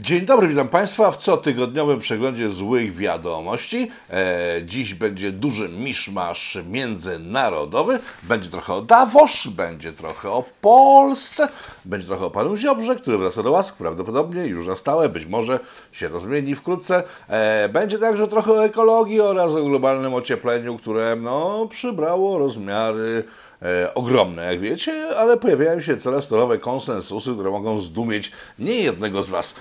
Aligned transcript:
Dzień 0.00 0.20
dobry, 0.20 0.48
witam 0.48 0.68
Państwa 0.68 1.10
w 1.10 1.16
cotygodniowym 1.16 1.98
przeglądzie 2.00 2.50
złych 2.50 2.96
wiadomości. 2.96 3.90
E, 4.10 4.60
dziś 4.64 4.94
będzie 4.94 5.32
duży 5.32 5.68
miszmasz 5.68 6.58
międzynarodowy. 6.70 7.98
Będzie 8.22 8.50
trochę 8.50 8.74
o 8.74 8.82
Davos, 8.82 9.46
będzie 9.46 9.92
trochę 9.92 10.30
o 10.30 10.44
Polsce, 10.60 11.48
będzie 11.84 12.06
trochę 12.06 12.24
o 12.24 12.30
panu 12.30 12.56
Ziobrze, 12.56 12.96
który 12.96 13.18
wraca 13.18 13.42
do 13.42 13.50
łask, 13.50 13.76
prawdopodobnie 13.76 14.46
już 14.46 14.66
na 14.66 14.76
stałe, 14.76 15.08
być 15.08 15.26
może 15.26 15.60
się 15.92 16.08
to 16.08 16.20
zmieni 16.20 16.54
wkrótce. 16.54 17.02
E, 17.28 17.68
będzie 17.68 17.98
także 17.98 18.28
trochę 18.28 18.52
o 18.52 18.64
ekologii 18.64 19.20
oraz 19.20 19.52
o 19.52 19.64
globalnym 19.64 20.14
ociepleniu, 20.14 20.76
które 20.76 21.16
no, 21.16 21.66
przybrało 21.70 22.38
rozmiary 22.38 23.24
e, 23.62 23.94
ogromne, 23.94 24.44
jak 24.44 24.60
wiecie, 24.60 25.16
ale 25.16 25.36
pojawiają 25.36 25.80
się 25.80 25.96
coraz 25.96 26.28
to 26.28 26.36
nowe 26.36 26.58
konsensusy, 26.58 27.34
które 27.34 27.50
mogą 27.50 27.80
zdumieć 27.80 28.32
niejednego 28.58 29.22
z 29.22 29.28
Was. 29.28 29.54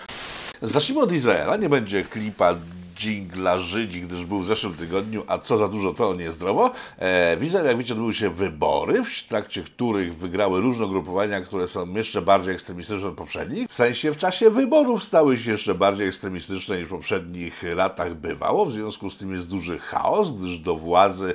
Zacznijmy 0.62 1.04
od 1.04 1.12
Izraela. 1.12 1.58
Nie 1.58 1.70
będzie 1.70 2.04
klipa 2.04 2.56
dżingla 2.96 3.58
Żydzi, 3.58 4.02
gdyż 4.02 4.26
był 4.26 4.40
w 4.40 4.46
zeszłym 4.46 4.74
tygodniu, 4.74 5.24
a 5.28 5.38
co 5.38 5.58
za 5.58 5.68
dużo, 5.68 5.94
to 5.94 6.16
niezdrowo. 6.16 6.72
E, 6.98 7.38
w 7.38 7.44
Izraelu, 7.44 7.68
jak 7.68 7.78
wiecie, 7.78 7.94
odbyły 7.94 8.14
się 8.14 8.30
wybory, 8.30 9.04
w 9.04 9.24
trakcie 9.24 9.64
których 9.64 10.18
wygrały 10.18 10.62
różne 10.62 10.86
ugrupowania, 10.86 11.42
które 11.42 11.68
są 11.68 11.94
jeszcze 11.94 12.22
bardziej 12.22 12.54
ekstremistyczne 12.54 13.08
od 13.08 13.16
poprzednich. 13.16 13.70
W 13.70 13.74
sensie 13.74 14.12
w 14.12 14.18
czasie 14.18 14.50
wyborów 14.50 15.04
stały 15.04 15.38
się 15.38 15.52
jeszcze 15.52 15.76
bardziej 15.76 16.08
ekstremistyczne 16.08 16.78
niż 16.78 16.86
w 16.86 16.90
poprzednich 16.90 17.64
latach 17.76 18.16
bywało. 18.16 18.66
W 18.66 18.72
związku 18.72 19.10
z 19.10 19.18
tym 19.18 19.32
jest 19.32 19.48
duży 19.48 19.80
chaos, 19.80 20.32
gdyż 20.32 20.60
do 20.60 20.76
władzy 20.76 21.34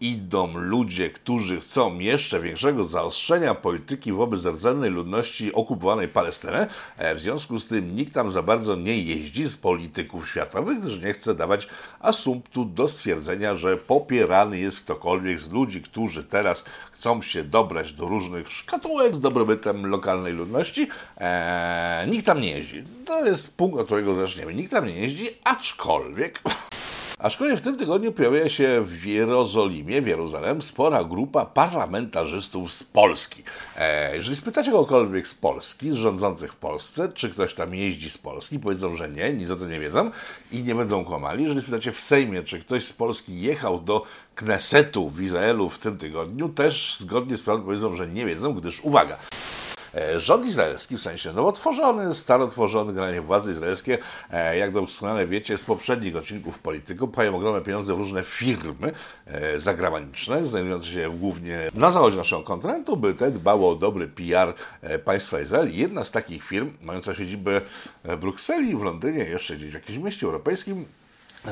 idą 0.00 0.58
ludzie, 0.58 1.10
którzy 1.10 1.60
chcą 1.60 1.98
jeszcze 1.98 2.40
większego 2.40 2.84
zaostrzenia 2.84 3.54
polityki 3.54 4.12
wobec 4.12 4.46
rdzennej 4.46 4.90
ludności 4.90 5.52
okupowanej 5.52 6.08
Palestyny. 6.08 6.66
E, 6.96 7.14
w 7.14 7.20
związku 7.20 7.58
z 7.58 7.66
tym 7.66 7.96
nikt 7.96 8.14
tam 8.14 8.32
za 8.32 8.42
bardzo 8.42 8.76
nie 8.76 8.98
jeździ 8.98 9.44
z 9.44 9.56
polityków 9.56 10.28
światowych, 10.28 10.80
gdyż 10.80 11.00
nie 11.00 11.12
chce 11.12 11.34
dawać 11.34 11.68
asumptu 12.00 12.64
do 12.64 12.88
stwierdzenia, 12.88 13.56
że 13.56 13.76
popierany 13.76 14.58
jest 14.58 14.84
ktokolwiek 14.84 15.40
z 15.40 15.50
ludzi, 15.50 15.82
którzy 15.82 16.24
teraz 16.24 16.64
chcą 16.92 17.22
się 17.22 17.44
dobrać 17.44 17.92
do 17.92 18.08
różnych 18.08 18.52
szkatułek 18.52 19.14
z 19.14 19.20
dobrobytem 19.20 19.86
lokalnej 19.86 20.32
ludności. 20.32 20.88
E, 21.18 22.06
nikt 22.10 22.26
tam 22.26 22.40
nie 22.40 22.50
jeździ. 22.50 22.84
To 23.04 23.26
jest 23.26 23.56
punkt, 23.56 23.78
od 23.78 23.86
którego 23.86 24.14
zaczniemy. 24.14 24.54
Nikt 24.54 24.70
tam 24.70 24.86
nie 24.86 24.96
jeździ, 25.00 25.28
aczkolwiek 25.44 26.42
Aczkolwiek 27.24 27.58
w 27.58 27.62
tym 27.62 27.76
tygodniu 27.76 28.12
pojawia 28.12 28.48
się 28.48 28.84
w 28.84 29.06
Jerozolimie, 29.06 30.02
w 30.02 30.06
Jeruzalem, 30.06 30.62
spora 30.62 31.04
grupa 31.04 31.44
parlamentarzystów 31.46 32.72
z 32.72 32.84
Polski. 32.84 33.42
E, 33.76 34.16
jeżeli 34.16 34.36
spytacie 34.36 34.70
kogokolwiek 34.70 35.28
z 35.28 35.34
Polski, 35.34 35.90
z 35.90 35.94
rządzących 35.94 36.52
w 36.52 36.56
Polsce, 36.56 37.12
czy 37.14 37.30
ktoś 37.30 37.54
tam 37.54 37.74
jeździ 37.74 38.10
z 38.10 38.18
Polski, 38.18 38.58
powiedzą, 38.58 38.96
że 38.96 39.08
nie, 39.08 39.32
nic 39.32 39.50
o 39.50 39.56
tym 39.56 39.70
nie 39.70 39.80
wiedzą 39.80 40.10
i 40.52 40.62
nie 40.62 40.74
będą 40.74 41.04
kłamali. 41.04 41.42
Jeżeli 41.42 41.62
spytacie 41.62 41.92
w 41.92 42.00
Sejmie, 42.00 42.42
czy 42.42 42.60
ktoś 42.60 42.84
z 42.84 42.92
Polski 42.92 43.40
jechał 43.40 43.80
do 43.80 44.06
Knesetu 44.34 45.10
w 45.10 45.20
Izraelu 45.20 45.70
w 45.70 45.78
tym 45.78 45.98
tygodniu, 45.98 46.48
też 46.48 46.96
zgodnie 46.98 47.36
z 47.36 47.42
prawdą 47.42 47.64
powiedzą, 47.64 47.96
że 47.96 48.08
nie 48.08 48.26
wiedzą, 48.26 48.54
gdyż 48.54 48.80
uwaga, 48.80 49.18
rząd 50.16 50.46
izraelski, 50.46 50.96
w 50.96 51.02
sensie 51.02 51.32
nowotworzony, 51.32 52.14
starotworzony, 52.14 52.92
generalnie 52.92 53.20
władze 53.20 53.50
izraelskie, 53.50 53.98
e, 54.30 54.58
jak 54.58 54.72
doskonale 54.72 55.26
wiecie 55.26 55.58
z 55.58 55.64
poprzednich 55.64 56.16
odcinków 56.16 56.58
polityków, 56.58 57.10
pchają 57.10 57.36
ogromne 57.36 57.60
pieniądze 57.60 57.94
w 57.94 57.98
różne 57.98 58.22
firmy 58.22 58.92
e, 59.26 59.60
zagraniczne, 59.60 60.46
znajdujące 60.46 60.86
się 60.86 61.18
głównie 61.18 61.58
na 61.74 61.90
zachodzie 61.90 62.16
naszego 62.16 62.42
kontynentu, 62.42 62.96
by 62.96 63.14
te 63.14 63.30
dbało 63.30 63.72
o 63.72 63.74
dobry 63.74 64.08
PR 64.08 64.54
państwa 65.04 65.40
Izrael. 65.40 65.76
Jedna 65.76 66.04
z 66.04 66.10
takich 66.10 66.44
firm, 66.44 66.70
mająca 66.82 67.14
siedzibę 67.14 67.60
w 68.04 68.16
Brukseli, 68.16 68.76
w 68.76 68.82
Londynie, 68.82 69.24
jeszcze 69.24 69.56
gdzieś 69.56 69.70
w 69.70 69.74
jakimś 69.74 69.98
mieście 69.98 70.26
europejskim, 70.26 70.84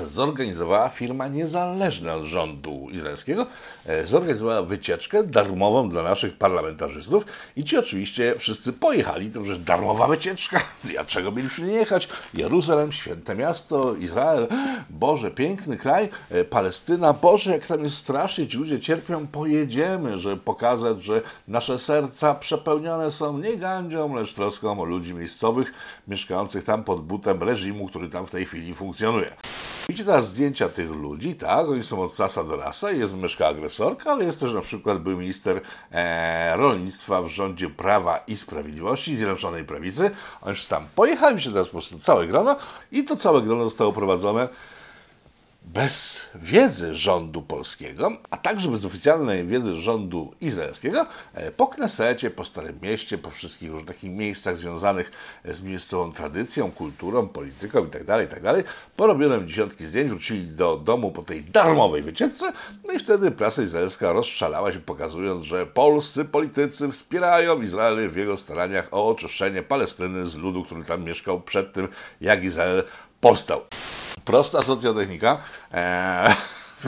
zorganizowała 0.04 0.88
firma 0.88 1.28
niezależna 1.28 2.14
od 2.14 2.24
rządu 2.24 2.88
izraelskiego, 2.92 3.46
e, 3.86 4.06
zorganizowała 4.06 4.62
wycieczkę 4.62 5.24
darmową 5.24 5.88
dla 5.88 6.02
naszych 6.02 6.38
parlamentarzystów 6.38 7.24
i 7.56 7.64
ci 7.64 7.78
oczywiście 7.78 8.34
wszyscy 8.38 8.72
pojechali, 8.72 9.30
to 9.30 9.40
już 9.40 9.58
darmowa 9.58 10.06
wycieczka, 10.06 10.60
ja 10.94 11.04
czego 11.04 11.32
mieliśmy 11.32 11.66
nie 11.66 11.74
jechać? 11.74 12.08
Jeruzalem, 12.34 12.92
święte 12.92 13.34
miasto, 13.34 13.94
Izrael, 13.94 14.48
Boże, 14.90 15.30
piękny 15.30 15.76
kraj, 15.76 16.08
e, 16.30 16.44
Palestyna, 16.44 17.12
Boże, 17.12 17.50
jak 17.50 17.66
tam 17.66 17.82
jest 17.82 17.96
strasznie, 17.96 18.46
ci 18.46 18.56
ludzie 18.56 18.80
cierpią, 18.80 19.26
pojedziemy, 19.26 20.18
żeby 20.18 20.36
pokazać, 20.36 21.02
że 21.02 21.22
nasze 21.48 21.78
serca 21.78 22.34
przepełnione 22.34 23.10
są 23.10 23.38
nie 23.38 23.56
gandzią, 23.56 24.14
lecz 24.14 24.34
troską 24.34 24.80
o 24.80 24.84
ludzi 24.84 25.14
miejscowych, 25.14 25.72
mieszkających 26.08 26.64
tam 26.64 26.84
pod 26.84 27.00
butem 27.00 27.42
reżimu, 27.42 27.88
który 27.88 28.08
tam 28.08 28.26
w 28.26 28.30
tej 28.30 28.46
chwili 28.46 28.74
funkcjonuje. 28.74 29.32
Widzicie 29.88 30.04
teraz 30.04 30.28
zdjęcia 30.28 30.68
tych 30.68 30.90
ludzi, 30.90 31.34
tak? 31.34 31.68
Oni 31.68 31.82
są 31.82 32.02
od 32.02 32.14
sasa 32.14 32.44
do 32.44 32.56
lasa, 32.56 32.90
jest 32.90 33.16
myszka 33.16 33.46
agresorka, 33.46 34.10
ale 34.10 34.24
jest 34.24 34.40
też 34.40 34.52
na 34.52 34.60
przykład 34.60 34.98
był 34.98 35.18
minister 35.18 35.60
e, 35.92 36.56
rolnictwa 36.56 37.22
w 37.22 37.28
rządzie 37.28 37.70
Prawa 37.70 38.18
i 38.26 38.36
Sprawiedliwości, 38.36 39.16
Zjednoczonej 39.16 39.64
Prawicy. 39.64 40.10
Oni 40.42 40.50
już 40.50 40.66
tam 40.66 40.86
pojechali, 40.94 41.42
się 41.42 41.52
teraz 41.52 41.66
po 41.66 41.72
prostu 41.72 41.98
całe 41.98 42.26
grono 42.26 42.56
i 42.92 43.04
to 43.04 43.16
całe 43.16 43.42
grono 43.42 43.64
zostało 43.64 43.92
prowadzone 43.92 44.48
bez 45.74 46.26
wiedzy 46.34 46.96
rządu 46.96 47.42
polskiego, 47.42 48.12
a 48.30 48.36
także 48.36 48.68
bez 48.68 48.84
oficjalnej 48.84 49.46
wiedzy 49.46 49.74
rządu 49.74 50.34
izraelskiego, 50.40 51.06
e, 51.34 51.50
po 51.50 51.66
Knesecie, 51.66 52.30
po 52.30 52.44
Starym 52.44 52.78
Mieście, 52.82 53.18
po 53.18 53.30
wszystkich 53.30 53.70
różnych 53.70 53.88
takich 53.88 54.10
miejscach 54.10 54.56
związanych 54.56 55.10
z 55.44 55.62
miejscową 55.62 56.12
tradycją, 56.12 56.70
kulturą, 56.70 57.28
polityką 57.28 57.84
itd., 57.84 58.04
tak 58.04 58.20
itd., 58.20 58.54
tak 58.54 58.64
porobiono 58.96 59.40
dziesiątki 59.40 59.86
zdjęć, 59.86 60.10
wrócili 60.10 60.46
do 60.46 60.76
domu 60.76 61.12
po 61.12 61.22
tej 61.22 61.42
darmowej 61.42 62.02
wycieczce, 62.02 62.52
no 62.86 62.92
i 62.92 62.98
wtedy 62.98 63.30
prasa 63.30 63.62
izraelska 63.62 64.12
rozszalała 64.12 64.72
się, 64.72 64.80
pokazując, 64.80 65.42
że 65.42 65.66
polscy 65.66 66.24
politycy 66.24 66.92
wspierają 66.92 67.62
Izrael 67.62 68.10
w 68.10 68.16
jego 68.16 68.36
staraniach 68.36 68.88
o 68.90 69.08
oczyszczenie 69.08 69.62
Palestyny 69.62 70.28
z 70.28 70.36
ludu, 70.36 70.64
który 70.64 70.84
tam 70.84 71.04
mieszkał 71.04 71.40
przed 71.40 71.72
tym, 71.72 71.88
jak 72.20 72.44
Izrael 72.44 72.84
powstał. 73.20 73.60
Prosta 74.24 74.62
socjotechnika. 74.62 75.38
Eee, 75.72 76.36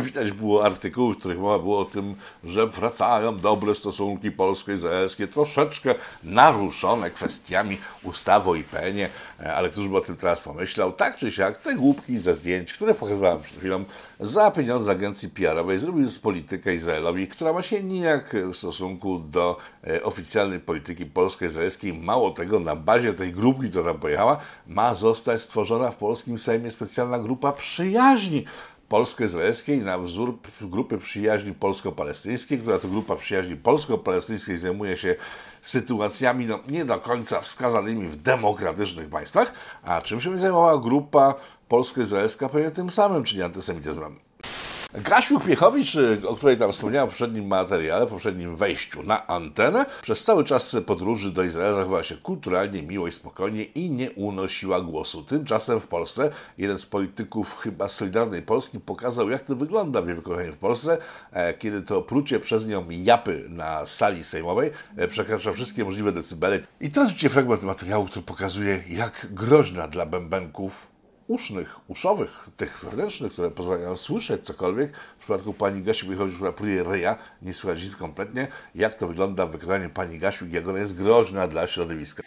widać 0.03 0.33
było 0.33 0.65
artykuły, 0.65 1.15
w 1.15 1.19
których 1.19 1.39
mowa 1.39 1.59
było 1.59 1.79
o 1.79 1.85
tym, 1.85 2.15
że 2.45 2.67
wracają 2.67 3.39
dobre 3.39 3.75
stosunki 3.75 4.31
polsko-izraelskie, 4.31 5.29
troszeczkę 5.29 5.95
naruszone 6.25 7.11
kwestiami 7.11 7.79
ustawy 8.03 8.51
o 8.51 8.55
IPN-ie, 8.55 9.09
e, 9.41 9.55
ale 9.55 9.71
któż 9.71 9.89
by 9.89 9.97
o 9.97 10.01
tym 10.01 10.17
teraz 10.17 10.41
pomyślał? 10.41 10.93
Tak 10.93 11.17
czy 11.17 11.33
siak, 11.33 11.59
te 11.59 11.75
głupki 11.75 12.19
ze 12.19 12.35
zdjęć, 12.35 12.73
które 12.73 12.95
pokazywałem 12.95 13.43
przed 13.43 13.59
chwilą, 13.59 13.85
za 14.21 14.51
pieniądze 14.51 14.93
agencji 14.93 15.29
PR-owej 15.29 15.79
zrobił 15.79 16.11
z 16.11 16.19
politykę 16.19 16.75
Izraelowi, 16.75 17.29
która 17.29 17.53
ma 17.53 17.63
się 17.63 17.83
nijak 17.83 18.37
w 18.53 18.57
stosunku 18.57 19.19
do 19.19 19.57
e, 19.87 20.03
oficjalnej 20.03 20.61
polityki 20.61 21.07
polsko-izraelskiej. 21.07 21.95
Mało 21.95 22.31
tego, 22.31 22.61
na 22.61 22.77
bazie 22.77 23.15
tej 23.15 23.33
grupki, 23.33 23.71
która 23.71 23.85
tam 23.85 23.99
pojechała, 23.99 24.37
ma 24.67 24.95
zostać 24.95 25.43
stworzona 25.43 25.91
w 25.91 25.97
polskim 25.97 26.39
Sejmie 26.39 26.71
specjalna 26.71 27.19
grupa 27.19 27.53
przyjaźni 27.53 28.45
polsko-izraelskiej 28.95 29.79
na 29.79 29.99
wzór 29.99 30.39
grupy 30.61 30.99
przyjaźni 30.99 31.53
polsko-palestyńskiej, 31.53 32.59
która 32.59 32.79
to 32.79 32.89
grupa 32.89 33.17
przyjaźni 33.17 33.57
polsko-palestyńskiej 33.57 34.59
zajmuje 34.59 34.97
się 34.97 35.17
sytuacjami 35.63 36.47
no, 36.47 36.59
nie 36.69 36.85
do 36.85 36.99
końca 36.99 37.41
wskazanymi 37.41 38.09
w 38.09 38.17
demokratycznych 38.17 39.09
państwach, 39.09 39.53
a 39.83 40.01
czym 40.01 40.21
się 40.21 40.39
zajmowała 40.39 40.79
grupa 40.79 41.35
polsko-izraelska 41.69 42.49
pewnie 42.49 42.71
tym 42.71 42.91
samym, 42.91 43.25
czyli 43.25 43.43
antysemityzmem. 43.43 44.24
Gasiu 45.03 45.41
Piechowicz, 45.41 45.95
y, 45.95 46.29
o 46.29 46.37
której 46.37 46.57
tam 46.57 46.73
wspomniałem 46.73 47.09
w 47.09 47.13
poprzednim 47.13 47.47
materiale, 47.47 48.07
w 48.07 48.09
poprzednim 48.09 48.57
wejściu 48.57 49.03
na 49.03 49.27
antenę, 49.27 49.87
przez 50.03 50.25
cały 50.25 50.45
czas 50.45 50.77
podróży 50.87 51.31
do 51.31 51.43
Izraela 51.43 51.77
zachowała 51.77 52.03
się 52.03 52.17
kulturalnie, 52.17 52.83
miło 52.83 53.09
i 53.09 53.13
spokojnie 53.13 53.65
i 53.65 53.91
nie 53.91 54.11
unosiła 54.11 54.81
głosu. 54.81 55.23
Tymczasem 55.23 55.81
w 55.81 55.87
Polsce 55.87 56.31
jeden 56.59 56.79
z 56.79 56.87
polityków 56.87 57.59
chyba 57.59 57.89
Solidarnej 57.89 58.43
Polski 58.43 58.81
pokazał, 58.81 59.31
jak 59.31 59.43
to 59.43 59.57
wygląda 59.57 60.03
w 60.03 60.07
jej 60.07 60.17
wykonaniu 60.17 60.53
w 60.53 60.59
Polsce, 60.59 60.99
e, 61.33 61.55
kiedy 61.55 61.83
to 61.83 62.03
prucie 62.03 62.41
przez 62.41 62.67
nią 62.67 62.87
japy 62.91 63.45
na 63.49 63.87
sali 63.87 64.25
sejmowej 64.25 64.71
e, 64.97 65.09
przekracza 65.09 65.53
wszystkie 65.53 65.85
możliwe 65.85 66.13
decybele. 66.13 66.61
I 66.81 66.91
teraz 66.91 67.09
widzicie 67.09 67.29
fragment 67.29 67.63
materiału, 67.63 68.07
który 68.07 68.23
pokazuje, 68.23 68.85
jak 68.89 69.27
groźna 69.31 69.89
dla 69.89 70.07
bębenków 70.07 70.94
usznych, 71.27 71.91
uszowych, 71.91 72.49
tych 72.57 72.85
wewnętrznych, 72.85 73.33
które 73.33 73.51
pozwalają 73.51 73.97
słyszeć 73.97 74.45
cokolwiek. 74.45 74.97
W 74.97 75.19
przypadku 75.19 75.55
pani 75.55 75.83
Gasiu 75.83 76.07
wychodzi, 76.07 76.35
która 76.35 76.53
pruje 76.53 76.85
ryja, 76.85 77.17
nie 77.43 77.55
słychać 77.55 77.85
nic 77.85 77.97
kompletnie. 77.97 78.49
Jak 78.75 78.95
to 78.95 79.09
wygląda 79.09 79.47
w 79.47 79.51
wykonaniu 79.51 79.91
pani 79.91 80.19
Gasiu, 80.19 80.47
jak 80.47 80.69
ona 80.69 80.79
jest 80.79 80.97
groźna 80.97 81.49
dla 81.49 81.67
środowiska. 81.67 82.23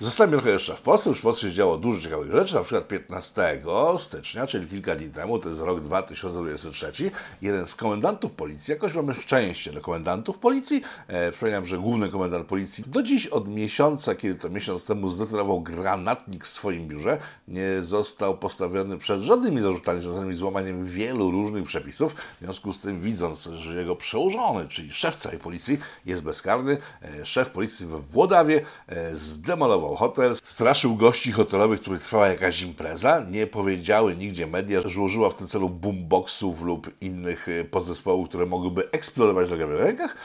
Zostańmy 0.00 0.36
trochę 0.36 0.50
jeszcze 0.50 0.76
w 0.76 0.80
Polsce. 0.80 1.10
Już 1.10 1.18
w 1.18 1.22
Polsce 1.22 1.48
się 1.48 1.52
działo 1.52 1.78
dużo 1.78 2.00
ciekawych 2.00 2.32
rzeczy. 2.32 2.54
Na 2.54 2.62
przykład 2.62 2.88
15 2.88 3.62
stycznia, 3.98 4.46
czyli 4.46 4.66
kilka 4.66 4.96
dni 4.96 5.08
temu, 5.08 5.38
to 5.38 5.48
jest 5.48 5.60
rok 5.60 5.80
2023, 5.80 7.10
jeden 7.42 7.66
z 7.66 7.74
komendantów 7.74 8.32
policji, 8.32 8.72
jakoś 8.72 8.94
mamy 8.94 9.14
szczęście 9.14 9.72
do 9.72 9.80
komendantów 9.80 10.38
policji. 10.38 10.82
E, 11.08 11.30
przypominam, 11.30 11.66
że 11.66 11.78
główny 11.78 12.08
komendant 12.08 12.46
policji 12.46 12.84
do 12.86 13.02
dziś 13.02 13.26
od 13.26 13.48
miesiąca, 13.48 14.14
kiedy 14.14 14.34
to 14.34 14.50
miesiąc 14.50 14.84
temu 14.84 15.10
zdetonował 15.10 15.60
granatnik 15.60 16.44
w 16.44 16.48
swoim 16.48 16.88
biurze, 16.88 17.18
nie 17.48 17.82
został 17.82 18.38
postawiony 18.38 18.98
przed 18.98 19.20
żadnymi 19.20 19.60
zarzutami 19.60 20.00
związanymi 20.00 20.34
z 20.34 20.42
łamaniem 20.42 20.84
wielu 20.84 21.30
różnych 21.30 21.64
przepisów. 21.64 22.14
W 22.14 22.44
związku 22.44 22.72
z 22.72 22.80
tym, 22.80 23.00
widząc, 23.00 23.44
że 23.44 23.74
jego 23.74 23.96
przełożony, 23.96 24.68
czyli 24.68 24.92
szef 24.92 25.16
całej 25.16 25.38
policji, 25.38 25.78
jest 26.06 26.22
bezkarny, 26.22 26.76
e, 27.02 27.26
szef 27.26 27.50
policji 27.50 27.86
we 27.86 27.98
Włodawie 27.98 28.60
e, 28.88 29.14
zdemolował 29.16 29.89
hotel, 29.96 30.36
straszył 30.44 30.96
gości 30.96 31.32
hotelowych, 31.32 31.80
których 31.80 32.02
trwała 32.02 32.28
jakaś 32.28 32.62
impreza. 32.62 33.24
Nie 33.30 33.46
powiedziały 33.46 34.16
nigdzie 34.16 34.46
media, 34.46 34.80
że 34.84 35.00
użyła 35.00 35.30
w 35.30 35.34
tym 35.34 35.48
celu 35.48 35.68
boomboxów 35.68 36.62
lub 36.62 36.90
innych 37.00 37.48
e, 37.48 37.64
podzespołów, 37.64 38.28
które 38.28 38.46
mogłyby 38.46 38.90
eksplodować 38.90 39.50
na 39.50 39.56
rękach. 39.56 40.16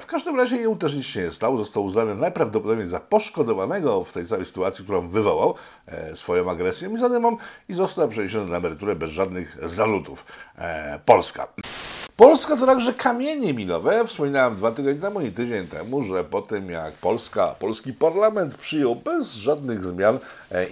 W 0.00 0.06
każdym 0.06 0.36
razie 0.36 0.56
jemu 0.56 0.76
też 0.76 0.94
nic 0.94 1.06
się 1.06 1.20
nie 1.20 1.30
stało. 1.30 1.58
Został 1.58 1.84
uznany 1.84 2.14
najprawdopodobniej 2.14 2.88
za 2.88 3.00
poszkodowanego 3.00 4.04
w 4.04 4.12
tej 4.12 4.26
całej 4.26 4.44
sytuacji, 4.44 4.84
którą 4.84 5.08
wywołał 5.08 5.54
swoją 6.14 6.50
agresją 6.50 6.94
i 6.94 6.96
zadymą 6.96 7.36
i 7.68 7.74
został 7.74 8.08
przeniesiony 8.08 8.50
na 8.50 8.56
emeryturę 8.56 8.96
bez 8.96 9.10
żadnych 9.10 9.58
zarzutów. 9.62 10.24
Polska. 11.04 11.48
Polska 12.16 12.56
to 12.56 12.66
także 12.66 12.94
kamienie 12.94 13.54
minowe. 13.54 14.06
Wspominałem 14.06 14.56
dwa 14.56 14.72
tygodnie 14.72 15.00
temu 15.00 15.20
i 15.20 15.32
tydzień 15.32 15.66
temu, 15.66 16.02
że 16.02 16.24
po 16.24 16.42
tym 16.42 16.70
jak 16.70 16.92
Polska, 16.92 17.54
polski 17.58 17.92
parlament 17.92 18.54
przyjął 18.54 18.94
bez 18.94 19.34
żadnych 19.34 19.84
zmian 19.84 20.18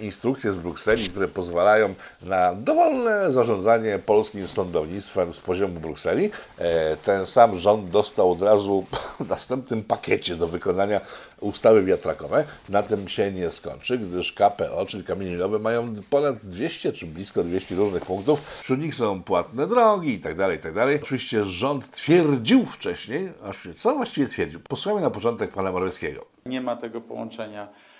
instrukcje 0.01 0.51
z 0.51 0.57
Brukseli, 0.57 1.09
które 1.09 1.27
pozwalają 1.27 1.95
na 2.21 2.53
dowolne 2.53 3.31
zarządzanie 3.31 3.99
polskim 3.99 4.47
sądownictwem 4.47 5.33
z 5.33 5.39
poziomu 5.39 5.79
Brukseli, 5.79 6.29
e, 6.57 6.97
ten 6.97 7.25
sam 7.25 7.57
rząd 7.57 7.89
dostał 7.89 8.31
od 8.31 8.41
razu 8.41 8.85
w 9.19 9.29
następnym 9.29 9.83
pakiecie 9.83 10.35
do 10.35 10.47
wykonania 10.47 11.01
ustawy 11.39 11.83
wiatrakowe. 11.83 12.43
Na 12.69 12.83
tym 12.83 13.07
się 13.07 13.31
nie 13.31 13.49
skończy, 13.49 13.97
gdyż 13.97 14.33
KPO, 14.33 14.85
czyli 14.85 15.03
kamienie 15.03 15.31
minowe, 15.31 15.59
mają 15.59 15.95
ponad 16.09 16.35
200 16.43 16.93
czy 16.93 17.05
blisko 17.05 17.43
200 17.43 17.75
różnych 17.75 18.05
punktów. 18.05 18.41
Wśród 18.61 18.79
nich 18.79 18.95
są 18.95 19.23
płatne 19.23 19.67
drogi 19.67 20.13
i 20.13 20.19
tak 20.19 20.35
dalej, 20.35 20.57
i 20.57 20.61
tak. 20.61 20.73
Oczywiście 21.03 21.45
rząd 21.45 21.91
twierdził 21.91 22.65
wcześniej, 22.65 23.33
co 23.75 23.95
właściwie 23.95 24.27
twierdził? 24.27 24.59
Posłuchajmy 24.59 25.01
na 25.01 25.09
początek 25.09 25.51
pana 25.51 25.71
Morawieckiego. 25.71 26.25
Nie 26.45 26.61
ma 26.61 26.75
tego 26.75 27.01
połączenia 27.01 27.63
e, 27.63 27.94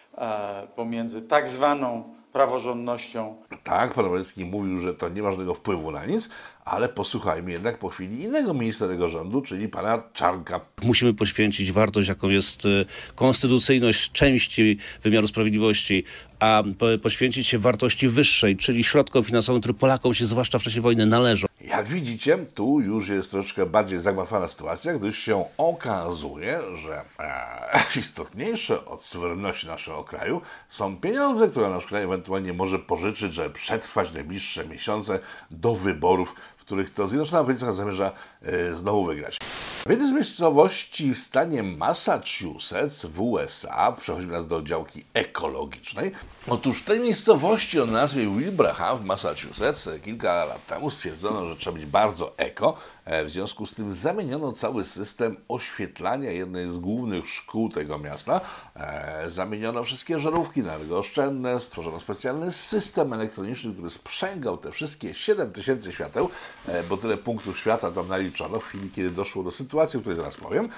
pomiędzy 0.75 1.21
tak 1.21 1.49
zwaną 1.49 2.15
praworządnością. 2.33 3.35
Tak, 3.63 3.93
pan 3.93 4.05
Morawiecki 4.05 4.45
mówił, 4.45 4.79
że 4.79 4.93
to 4.93 5.09
nie 5.09 5.23
ma 5.23 5.31
żadnego 5.31 5.53
wpływu 5.53 5.91
na 5.91 6.05
nic, 6.05 6.29
ale 6.65 6.89
posłuchajmy 6.89 7.51
jednak 7.51 7.77
po 7.77 7.89
chwili 7.89 8.21
innego 8.23 8.53
ministra 8.53 8.87
tego 8.87 9.09
rządu, 9.09 9.41
czyli 9.41 9.67
pana 9.67 10.03
Czarnka. 10.13 10.59
Musimy 10.83 11.13
poświęcić 11.13 11.71
wartość, 11.71 12.07
jaką 12.07 12.29
jest 12.29 12.65
y, 12.65 12.85
konstytucyjność 13.15 14.11
części 14.11 14.77
wymiaru 15.03 15.27
sprawiedliwości, 15.27 16.03
a 16.39 16.63
poświęcić 17.01 17.47
się 17.47 17.59
wartości 17.59 18.07
wyższej, 18.07 18.57
czyli 18.57 18.83
środkom 18.83 19.23
finansowym, 19.23 19.61
które 19.61 19.73
Polakom 19.73 20.13
się 20.13 20.25
zwłaszcza 20.25 20.59
w 20.59 20.63
czasie 20.63 20.81
wojny 20.81 21.05
należą. 21.05 21.47
Jak 21.61 21.87
widzicie, 21.87 22.37
tu 22.37 22.79
już 22.79 23.09
jest 23.09 23.31
troszkę 23.31 23.65
bardziej 23.65 23.99
zagmatwana 23.99 24.47
sytuacja, 24.47 24.93
gdyż 24.93 25.19
się 25.19 25.45
okazuje, 25.57 26.59
że 26.75 27.01
e, 27.19 27.99
istotniejsze 27.99 28.85
od 28.85 29.05
suwerenności 29.05 29.67
naszego 29.67 30.03
kraju 30.03 30.41
są 30.69 30.97
pieniądze, 30.97 31.49
które 31.49 31.69
nasz 31.69 31.85
kraj 31.85 32.03
ewentualnie 32.03 32.53
może 32.53 32.79
pożyczyć, 32.79 33.33
żeby 33.33 33.49
przetrwać 33.49 34.13
najbliższe 34.13 34.67
miesiące 34.67 35.19
do 35.51 35.75
wyborów 35.75 36.35
których 36.65 36.93
to 36.93 37.07
Zjednoczona 37.07 37.43
Prawica 37.43 37.73
zamierza 37.73 38.11
e, 38.41 38.73
znowu 38.73 39.05
wygrać. 39.05 39.37
W 39.85 39.89
jednej 39.89 40.09
z 40.09 40.11
miejscowości 40.11 41.13
w 41.13 41.17
stanie 41.17 41.63
Massachusetts 41.63 43.05
w 43.05 43.21
USA, 43.21 43.91
przechodzimy 43.91 44.31
teraz 44.31 44.47
do 44.47 44.61
działki 44.61 45.05
ekologicznej, 45.13 46.11
otóż 46.47 46.79
w 46.79 46.83
tej 46.85 46.99
miejscowości 46.99 47.79
o 47.79 47.85
nazwie 47.85 48.27
Wilbraham 48.37 48.97
w 48.97 49.05
Massachusetts 49.05 49.89
kilka 50.03 50.45
lat 50.45 50.65
temu 50.65 50.89
stwierdzono, 50.89 51.47
że 51.47 51.55
trzeba 51.55 51.77
być 51.77 51.85
bardzo 51.85 52.33
eko, 52.37 52.77
e, 53.05 53.25
w 53.25 53.29
związku 53.29 53.65
z 53.65 53.73
tym 53.73 53.93
zamieniono 53.93 54.51
cały 54.51 54.85
system 54.85 55.37
oświetlania 55.47 56.31
jednej 56.31 56.71
z 56.71 56.77
głównych 56.77 57.27
szkół 57.27 57.69
tego 57.69 57.99
miasta. 57.99 58.41
E, 58.75 59.29
zamieniono 59.29 59.83
wszystkie 59.83 60.19
żarówki 60.19 60.61
na 60.61 60.73
energooszczędne, 60.75 61.59
stworzono 61.59 61.99
specjalny 61.99 62.51
system 62.51 63.13
elektroniczny, 63.13 63.73
który 63.73 63.89
sprzęgał 63.89 64.57
te 64.57 64.71
wszystkie 64.71 65.13
7000 65.13 65.91
świateł 65.91 66.29
E, 66.67 66.83
bo 66.83 66.97
tyle 66.97 67.17
punktów 67.17 67.59
świata 67.59 67.91
tam 67.91 68.07
naliczono 68.07 68.59
w 68.59 68.63
chwili, 68.63 68.91
kiedy 68.91 69.11
doszło 69.11 69.43
do 69.43 69.51
sytuacji, 69.51 69.97
o 69.97 69.99
której 69.99 70.17
zaraz 70.17 70.37
powiem. 70.37 70.69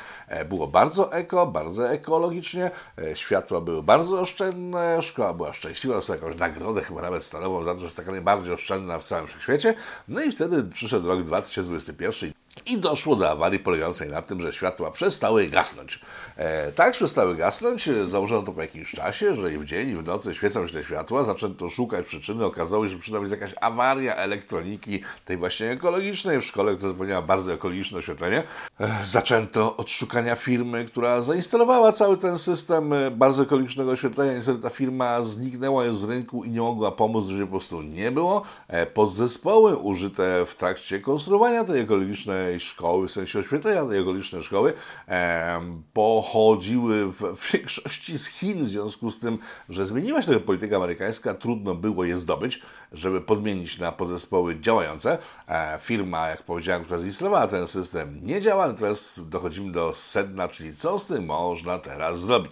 Było 0.50 0.68
bardzo 0.68 1.14
eko, 1.14 1.48
bardzo 1.48 1.90
ekologicznie, 1.90 2.72
światła 3.14 3.62
były 3.62 3.84
bardzo 3.84 4.22
oszczędne, 4.22 5.02
szkoła 5.02 5.34
była 5.34 5.54
szczęśliwa, 5.57 5.95
dostała 5.95 6.19
jakąś 6.19 6.39
nagrodę, 6.39 6.81
chyba 6.81 7.01
nawet 7.01 7.24
stanową 7.24 7.63
za 7.63 7.74
to, 7.74 7.80
że 7.80 7.86
jest 7.86 7.98
taka 7.98 8.12
najbardziej 8.12 8.54
oszczędna 8.54 9.00
w 9.00 9.04
całym 9.04 9.27
świecie. 9.27 9.74
No 10.07 10.21
i 10.21 10.31
wtedy 10.31 10.63
przyszedł 10.63 11.07
rok 11.07 11.24
2021 11.24 12.31
i 12.65 12.77
doszło 12.77 13.15
do 13.15 13.30
awarii 13.30 13.59
polegającej 13.59 14.09
na 14.09 14.21
tym, 14.21 14.42
że 14.42 14.54
światła 14.54 14.92
przestały 14.92 15.48
gasnąć. 15.48 16.00
E, 16.36 16.71
tak 16.71 16.94
przestały 16.94 17.36
gasnąć, 17.36 17.89
założono 18.06 18.44
to 18.44 18.51
po 18.51 18.62
jakimś 18.62 18.92
czasie, 18.92 19.36
że 19.36 19.54
i 19.54 19.57
w 19.57 19.65
dzień, 19.65 19.89
i 19.89 19.95
w 19.95 20.06
nocy 20.06 20.36
świecą 20.36 20.68
się 20.68 20.74
te 20.74 20.83
światła, 20.83 21.24
zaczęto 21.24 21.69
szukać 21.69 22.06
przyczyny, 22.06 22.45
okazało 22.45 22.86
się, 22.86 22.92
że 22.92 22.98
przyczyną 22.98 23.21
jest 23.21 23.31
jakaś 23.31 23.54
awaria 23.62 24.15
elektroniki, 24.15 25.01
tej 25.25 25.38
właśnie 25.38 25.71
ekologicznej 25.71 26.42
w 26.42 26.45
szkole, 26.45 26.75
która 26.75 26.92
zapewniała 26.92 27.21
bardzo 27.21 27.54
ekologiczne 27.54 27.98
oświetlenie. 27.98 28.44
E, 28.80 29.06
zaczęto 29.06 29.77
od 29.77 29.89
szukania 29.89 30.36
firmy, 30.36 30.86
która 30.86 31.21
zainstalowała 31.21 31.92
cały 31.92 32.18
ten 32.18 32.38
system 32.38 32.94
e, 32.94 33.12
bardzo 33.12 33.44
ekologicznego 33.44 33.92
oświetlenia. 33.92 34.33
Niestety 34.33 34.59
ta 34.59 34.69
firma 34.69 35.21
zniknęła 35.21 35.86
już 35.86 35.98
z 35.98 36.04
rynku 36.04 36.44
i 36.44 36.50
nie 36.50 36.62
mogła 36.62 36.92
pomóc, 36.92 37.25
że 37.25 37.45
po 37.45 37.51
prostu 37.51 37.81
nie 37.81 38.12
było. 38.12 38.42
E, 38.68 38.86
podzespoły 38.86 39.75
użyte 39.75 40.45
w 40.45 40.56
trakcie 40.56 41.00
konstruowania 41.00 41.63
tej 41.63 41.81
ekologicznej 41.81 42.47
szkoły, 42.60 43.08
w 43.08 43.12
sensie 43.12 43.40
oświetlenia 43.40 43.86
tej 43.86 44.00
okolicznej 44.00 44.44
szkoły, 44.44 44.74
pochodziły 45.94 47.06
w 47.06 47.52
większości 47.54 48.18
z 48.18 48.28
Chin, 48.28 48.66
w 48.66 48.68
związku 48.68 49.12
z 49.12 49.19
tym, 49.19 49.38
że 49.69 49.86
zmieniła 49.86 50.21
się 50.21 50.26
trochę 50.28 50.40
polityka 50.40 50.76
amerykańska, 50.76 51.33
trudno 51.33 51.76
było 51.76 52.04
je 52.04 52.18
zdobyć, 52.18 52.62
żeby 52.92 53.21
podmienić 53.21 53.78
na 53.78 53.92
podzespoły 53.92 54.60
działające. 54.60 55.18
E, 55.48 55.80
firma, 55.81 56.28
jak 56.28 56.44
powiedziałem, 56.44 56.83
która 56.83 57.00
zinstalowała 57.00 57.48
ten 57.48 57.68
system, 57.68 58.19
nie 58.24 58.42
działa, 58.42 58.74
teraz 58.74 59.21
dochodzimy 59.30 59.71
do 59.71 59.94
sedna, 59.94 60.48
czyli 60.48 60.76
co 60.76 61.00
z 61.00 61.07
tym 61.07 61.26
można 61.26 61.80
teraz 61.80 62.19
zrobić. 62.19 62.52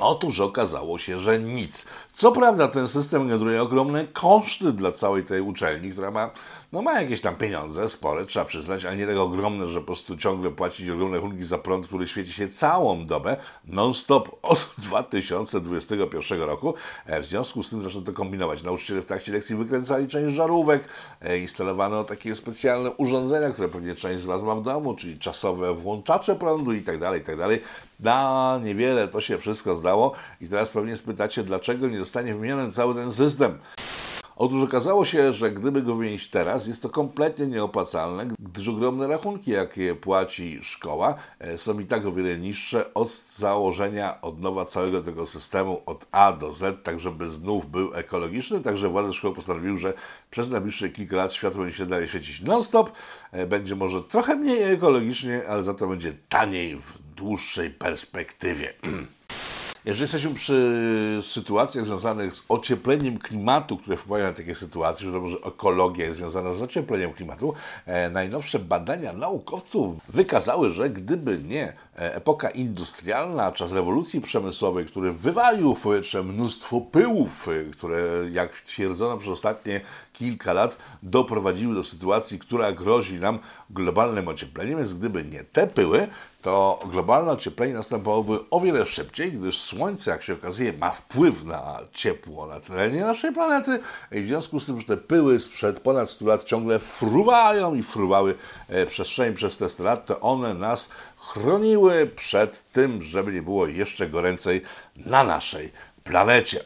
Otóż 0.00 0.40
okazało 0.40 0.98
się, 0.98 1.18
że 1.18 1.38
nic. 1.38 1.86
Co 2.18 2.32
prawda 2.32 2.68
ten 2.68 2.88
system 2.88 3.28
generuje 3.28 3.62
ogromne 3.62 4.04
koszty 4.04 4.72
dla 4.72 4.92
całej 4.92 5.24
tej 5.24 5.40
uczelni, 5.40 5.90
która 5.90 6.10
ma, 6.10 6.30
no 6.72 6.82
ma 6.82 7.00
jakieś 7.00 7.20
tam 7.20 7.36
pieniądze, 7.36 7.88
spore, 7.88 8.26
trzeba 8.26 8.44
przyznać, 8.44 8.84
ale 8.84 8.96
nie 8.96 9.06
tak 9.06 9.16
ogromne, 9.16 9.66
że 9.66 9.80
po 9.80 9.86
prostu 9.86 10.16
ciągle 10.16 10.50
płacić 10.50 10.90
ogromne 10.90 11.16
rachunki 11.16 11.44
za 11.44 11.58
prąd, 11.58 11.86
który 11.86 12.06
świeci 12.06 12.32
się 12.32 12.48
całą 12.48 13.04
dobę, 13.04 13.36
non-stop 13.64 14.38
od 14.42 14.70
2021 14.78 16.40
roku. 16.40 16.74
E, 17.06 17.20
w 17.20 17.26
związku 17.26 17.62
z 17.62 17.70
tym 17.70 17.82
zaczęto 17.82 18.12
to 18.12 18.16
kombinować. 18.16 18.62
Nauczyciele 18.62 19.02
w 19.02 19.06
trakcie 19.06 19.32
lekcji 19.32 19.56
wykręcali 19.56 20.08
część 20.08 20.36
żarówek, 20.36 20.88
e, 21.20 21.38
instalowano 21.38 22.04
takie 22.04 22.34
specjalne 22.34 22.90
urządzenia, 22.90 23.50
które 23.50 23.68
pewnie 23.68 23.94
część 23.94 24.20
z 24.20 24.24
Was 24.24 24.42
ma 24.42 24.54
w 24.54 24.62
domu, 24.62 24.94
czyli 24.94 25.18
czasowe 25.18 25.74
włączacze 25.74 26.36
prądu 26.36 26.72
i 26.72 26.80
tak 26.80 26.98
dalej, 26.98 27.20
i 27.20 27.24
tak 27.24 27.36
dalej. 27.36 27.62
Na 28.00 28.60
niewiele 28.64 29.08
to 29.08 29.20
się 29.20 29.38
wszystko 29.38 29.76
zdało 29.76 30.12
i 30.40 30.48
teraz 30.48 30.70
pewnie 30.70 30.96
spytacie, 30.96 31.42
dlaczego 31.42 31.88
nie 31.88 31.98
zostanie 32.08 32.34
wymieniony 32.34 32.72
cały 32.72 32.94
ten 32.94 33.12
system. 33.12 33.58
Otóż 34.36 34.62
okazało 34.62 35.04
się, 35.04 35.32
że 35.32 35.50
gdyby 35.50 35.82
go 35.82 35.96
wymienić 35.96 36.28
teraz, 36.28 36.66
jest 36.66 36.82
to 36.82 36.88
kompletnie 36.88 37.46
nieopłacalne, 37.46 38.26
gdyż 38.38 38.68
ogromne 38.68 39.06
rachunki, 39.06 39.50
jakie 39.50 39.94
płaci 39.94 40.58
szkoła, 40.62 41.14
e, 41.38 41.58
są 41.58 41.78
i 41.78 41.86
tak 41.86 42.06
o 42.06 42.12
wiele 42.12 42.38
niższe 42.38 42.94
od 42.94 43.10
założenia 43.26 44.20
od 44.20 44.40
nowa 44.40 44.64
całego 44.64 45.02
tego 45.02 45.26
systemu 45.26 45.82
od 45.86 46.06
A 46.12 46.32
do 46.32 46.52
Z, 46.52 46.84
tak 46.84 47.00
żeby 47.00 47.30
znów 47.30 47.70
był 47.70 47.94
ekologiczny. 47.94 48.60
Także 48.60 48.88
władze 48.88 49.14
szkoły 49.14 49.34
postanowiły, 49.34 49.78
że 49.78 49.94
przez 50.30 50.50
najbliższe 50.50 50.88
kilka 50.88 51.16
lat 51.16 51.32
światło 51.32 51.62
będzie 51.62 51.76
się 51.76 51.86
dalej 51.86 52.08
świecić 52.08 52.40
non-stop. 52.40 52.92
E, 53.32 53.46
będzie 53.46 53.76
może 53.76 54.02
trochę 54.02 54.36
mniej 54.36 54.62
ekologicznie, 54.62 55.42
ale 55.48 55.62
za 55.62 55.74
to 55.74 55.88
będzie 55.88 56.12
taniej 56.28 56.76
w 56.76 56.98
dłuższej 57.16 57.70
perspektywie. 57.70 58.74
Jeżeli 59.88 60.02
jesteśmy 60.02 60.34
przy 60.34 61.18
sytuacjach 61.22 61.86
związanych 61.86 62.36
z 62.36 62.42
ociepleniem 62.48 63.18
klimatu, 63.18 63.76
które 63.76 63.96
wpływają 63.96 64.24
na 64.24 64.32
takie 64.32 64.54
sytuacje, 64.54 65.12
że 65.12 65.20
może 65.20 65.36
ekologia 65.36 66.04
jest 66.06 66.16
związana 66.16 66.52
z 66.52 66.62
ociepleniem 66.62 67.12
klimatu, 67.12 67.54
e, 67.86 68.10
najnowsze 68.10 68.58
badania 68.58 69.12
naukowców 69.12 69.96
wykazały, 70.08 70.70
że 70.70 70.90
gdyby 70.90 71.38
nie 71.38 71.64
e, 71.64 72.14
epoka 72.14 72.50
industrialna, 72.50 73.52
czas 73.52 73.72
rewolucji 73.72 74.20
przemysłowej, 74.20 74.86
który 74.86 75.12
wywalił 75.12 75.74
w 75.74 75.80
powietrze 75.80 76.22
mnóstwo 76.22 76.80
pyłów, 76.80 77.48
e, 77.48 77.70
które, 77.70 78.02
jak 78.32 78.60
twierdzono 78.60 79.18
przez 79.18 79.32
ostatnie 79.32 79.80
kilka 80.18 80.52
lat, 80.52 80.78
doprowadziły 81.02 81.74
do 81.74 81.84
sytuacji, 81.84 82.38
która 82.38 82.72
grozi 82.72 83.14
nam 83.14 83.38
globalnym 83.70 84.28
ociepleniem, 84.28 84.78
więc 84.78 84.94
gdyby 84.94 85.24
nie 85.24 85.44
te 85.44 85.66
pyły, 85.66 86.08
to 86.42 86.80
globalne 86.92 87.32
ocieplenie 87.32 87.74
następowałoby 87.74 88.38
o 88.50 88.60
wiele 88.60 88.86
szybciej, 88.86 89.32
gdyż 89.32 89.60
Słońce, 89.60 90.10
jak 90.10 90.22
się 90.22 90.32
okazuje, 90.32 90.72
ma 90.72 90.90
wpływ 90.90 91.44
na 91.44 91.80
ciepło 91.92 92.46
na 92.46 92.60
terenie 92.60 93.00
naszej 93.00 93.32
planety 93.32 93.78
i 94.12 94.20
w 94.20 94.26
związku 94.26 94.60
z 94.60 94.66
tym, 94.66 94.80
że 94.80 94.86
te 94.86 94.96
pyły 94.96 95.40
sprzed 95.40 95.80
ponad 95.80 96.10
100 96.10 96.26
lat 96.26 96.44
ciągle 96.44 96.78
fruwają 96.78 97.74
i 97.74 97.82
fruwały 97.82 98.34
e, 98.68 98.86
przestrzeni 98.86 99.34
przez 99.34 99.58
te 99.58 99.68
100 99.68 99.84
lat, 99.84 100.06
to 100.06 100.20
one 100.20 100.54
nas 100.54 100.88
chroniły 101.16 102.06
przed 102.16 102.70
tym, 102.72 103.02
żeby 103.02 103.32
nie 103.32 103.42
było 103.42 103.66
jeszcze 103.66 104.08
goręcej 104.08 104.62
na 104.96 105.24
naszej 105.24 105.72
planecie. 106.04 106.64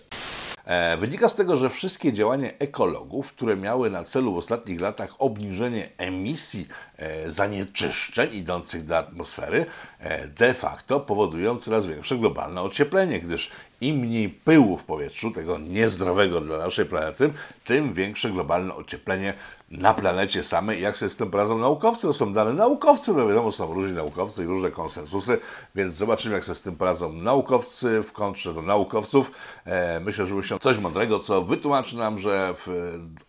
E, 0.65 0.97
wynika 0.97 1.29
z 1.29 1.35
tego, 1.35 1.57
że 1.57 1.71
wszystkie 1.71 2.13
działania 2.13 2.49
ekologów, 2.59 3.33
które 3.33 3.57
miały 3.57 3.91
na 3.91 4.05
celu 4.05 4.35
w 4.35 4.37
ostatnich 4.37 4.81
latach 4.81 5.15
obniżenie 5.19 5.89
emisji 5.99 6.69
e, 6.97 7.31
zanieczyszczeń 7.31 8.35
idących 8.35 8.85
do 8.85 8.99
atmosfery, 8.99 9.67
e, 9.99 10.29
de 10.29 10.55
facto 10.55 11.01
powodują 11.01 11.59
coraz 11.59 11.87
większe 11.87 12.17
globalne 12.17 12.63
ocieplenie, 12.63 13.21
gdyż 13.21 13.51
im 13.83 13.97
mniej 13.97 14.29
pyłu 14.29 14.77
w 14.77 14.85
powietrzu, 14.85 15.31
tego 15.31 15.59
niezdrowego 15.59 16.41
dla 16.41 16.59
naszej 16.59 16.87
planety, 16.87 17.33
tym 17.65 17.95
większe 17.95 18.31
globalne 18.31 18.75
ocieplenie 18.75 19.35
na 19.71 19.95
planecie 19.95 20.43
samej. 20.43 20.83
Jak 20.83 20.97
sobie 20.97 21.11
z 21.11 21.17
tym 21.17 21.31
poradzą 21.31 21.59
naukowcy? 21.59 22.03
To 22.03 22.13
są 22.13 22.33
dane 22.33 22.53
naukowcy, 22.53 23.15
bo 23.15 23.29
wiadomo, 23.29 23.53
są 23.53 23.75
różni 23.75 23.93
naukowcy 23.93 24.43
i 24.43 24.47
różne 24.47 24.71
konsensusy, 24.71 25.39
więc 25.75 25.95
zobaczymy, 25.95 26.35
jak 26.35 26.45
sobie 26.45 26.57
z 26.57 26.63
tym 26.63 26.77
poradzą 26.77 27.13
naukowcy 27.13 28.03
w 28.03 28.13
kontrze 28.13 28.55
do 28.55 28.63
naukowców. 28.63 29.33
E, 29.65 30.01
myślę, 30.01 30.27
że 30.27 30.43
się 30.43 30.59
coś 30.59 30.79
mądrego, 30.79 31.19
co 31.19 31.43
wytłumaczy 31.43 31.97
nam, 31.97 32.19
że 32.19 32.55
w, 32.59 32.69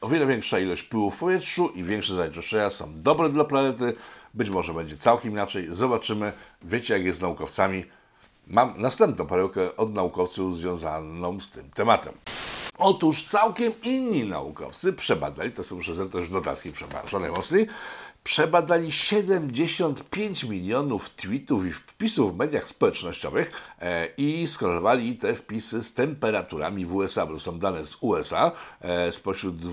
o 0.01 0.07
wiele 0.07 0.25
większa 0.25 0.59
ilość 0.59 0.83
pyłu 0.83 1.11
w 1.11 1.17
powietrzu 1.17 1.69
i 1.75 1.83
większe 1.83 2.15
zanieczyszczenia 2.15 2.69
są 2.69 2.93
dobre 2.95 3.29
dla 3.29 3.43
planety. 3.43 3.93
Być 4.33 4.49
może 4.49 4.73
będzie 4.73 4.97
całkiem 4.97 5.31
inaczej. 5.31 5.67
Zobaczymy. 5.69 6.33
Wiecie, 6.61 6.93
jak 6.93 7.05
jest 7.05 7.19
z 7.19 7.21
naukowcami. 7.21 7.85
Mam 8.47 8.73
następną 8.77 9.27
perełkę 9.27 9.75
od 9.75 9.93
naukowców 9.93 10.57
związaną 10.57 11.39
z 11.39 11.49
tym 11.49 11.71
tematem. 11.71 12.13
Otóż 12.77 13.23
całkiem 13.23 13.73
inni 13.83 14.25
naukowcy 14.25 14.93
przebadali, 14.93 15.51
to 15.51 15.63
są 15.63 15.75
muszę 15.75 16.09
też 16.09 16.29
notatki 16.29 16.71
przepraszam 16.71 17.23
przebadali 18.23 18.91
75 18.91 20.43
milionów 20.43 21.09
tweetów 21.09 21.65
i 21.65 21.71
wpisów 21.71 22.33
w 22.33 22.37
mediach 22.37 22.67
społecznościowych 22.67 23.51
i 24.17 24.47
skorelowali 24.47 25.15
te 25.15 25.35
wpisy 25.35 25.83
z 25.83 25.93
temperaturami 25.93 26.85
w 26.85 26.95
USA, 26.95 27.25
bo 27.25 27.39
są 27.39 27.59
dane 27.59 27.85
z 27.85 27.97
USA. 28.01 28.51
E, 28.81 29.11
spośród 29.11 29.55
2 29.55 29.71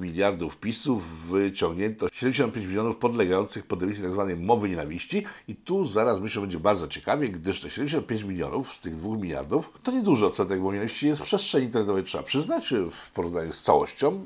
miliardów 0.00 0.54
wpisów 0.54 1.28
wyciągnięto 1.30 2.08
75 2.12 2.66
milionów 2.66 2.96
podlegających 2.96 3.66
pod 3.66 3.82
emisję 3.82 4.04
tzw. 4.04 4.26
Tak 4.28 4.38
mowy 4.38 4.68
nienawiści 4.68 5.24
i 5.48 5.54
tu 5.54 5.84
zaraz 5.84 6.20
myślę, 6.20 6.40
będzie 6.40 6.58
bardzo 6.58 6.88
ciekawie, 6.88 7.28
gdyż 7.28 7.60
te 7.60 7.70
75 7.70 8.22
milionów 8.22 8.74
z 8.74 8.80
tych 8.80 8.96
2 8.96 9.16
miliardów 9.16 9.72
to 9.82 9.92
nieduży 9.92 10.26
odsetek 10.26 10.60
mowy 10.60 10.74
nienawiści 10.74 11.06
jest 11.06 11.20
w 11.20 11.24
przestrzeni 11.24 11.64
internetowej, 11.64 12.04
trzeba 12.04 12.24
przyznać, 12.24 12.74
w 12.92 13.10
porównaniu 13.10 13.52
z 13.52 13.62
całością 13.62 14.20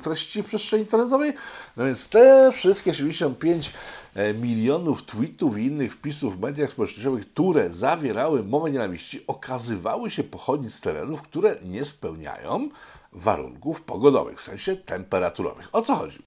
e, 0.00 0.02
treści 0.02 0.42
w 0.42 0.46
przestrzeni 0.46 0.82
internetowej. 0.82 1.32
No 1.76 1.84
więc 1.84 2.08
te 2.08 2.50
wszystkie 2.52 2.94
75 2.94 3.68
e, 3.68 4.03
milionów 4.40 5.02
tweetów 5.02 5.58
i 5.58 5.66
innych 5.66 5.92
wpisów 5.92 6.36
w 6.36 6.40
mediach 6.40 6.72
społecznościowych, 6.72 7.30
które 7.30 7.72
zawierały 7.72 8.42
mowę 8.42 8.70
nienawiści, 8.70 9.26
okazywały 9.26 10.10
się 10.10 10.24
pochodzić 10.24 10.74
z 10.74 10.80
terenów, 10.80 11.22
które 11.22 11.56
nie 11.64 11.84
spełniają 11.84 12.68
warunków 13.12 13.82
pogodowych, 13.82 14.38
w 14.38 14.42
sensie 14.42 14.76
temperaturowych. 14.76 15.68
O 15.72 15.82
co 15.82 15.96
chodzi? 15.96 16.18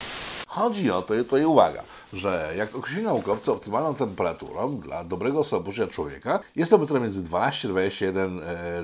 Chodzi 0.47 0.91
o 0.91 1.01
to, 1.01 1.15
i 1.15 1.41
i 1.41 1.45
uwaga, 1.45 1.83
że 2.13 2.53
jak 2.57 2.75
określili 2.75 3.05
naukowcy 3.05 3.51
optymalną 3.51 3.95
temperaturą 3.95 4.77
dla 4.77 5.03
dobrego 5.03 5.43
samopoczucia 5.43 5.87
człowieka 5.87 6.39
jest 6.55 6.71
temperatura 6.71 6.99
między 6.99 7.23
12 7.23 7.67
a 7.67 7.71
21 7.71 8.39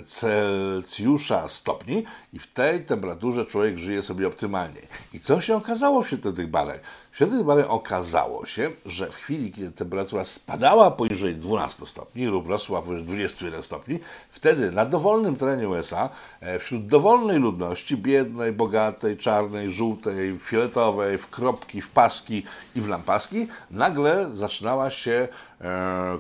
Celsjusza 0.06 1.50
stopni 1.50 2.04
i 2.34 2.40
w 2.40 2.54
tej 2.54 2.86
temperaturze 2.86 3.46
człowiek 3.46 3.78
żyje 3.78 4.04
sobie 4.04 4.28
optymalnie. 4.28 4.82
I 5.14 5.20
co 5.20 5.42
się 5.42 5.56
okazało 5.56 6.04
wśród 6.04 6.36
tych 6.36 6.48
badań? 6.48 6.80
Tych 7.18 7.44
badań 7.44 7.66
okazało 7.68 8.46
się, 8.46 8.70
że 8.86 9.10
w 9.12 9.16
chwili, 9.16 9.52
kiedy 9.52 9.72
temperatura 9.72 10.26
spadała 10.26 10.92
poniżej 10.92 11.36
12 11.36 11.86
stopni 11.86 12.26
lub 12.26 12.50
rosła 12.50 12.82
poniżej 12.82 13.06
21 13.06 13.64
stopni, 13.64 14.00
wtedy 14.30 14.72
na 14.72 14.86
dowolnym 14.86 15.36
terenie 15.36 15.70
USA, 15.70 16.10
e, 16.42 16.60
wśród 16.60 16.88
dowolnej 16.88 17.40
ludności, 17.40 17.98
biednej, 17.98 18.52
bogatej, 18.52 19.18
czarnej, 19.18 19.72
żółtej, 19.72 20.40
fioletowej, 20.40 21.18
w 21.18 21.30
kropki, 21.30 21.82
w 21.82 21.90
paski 21.90 22.44
i 22.76 22.82
w 22.82 22.88
lampaski, 22.88 23.48
nagle 23.72 24.30
zaczynała 24.34 24.90
się 24.90 25.28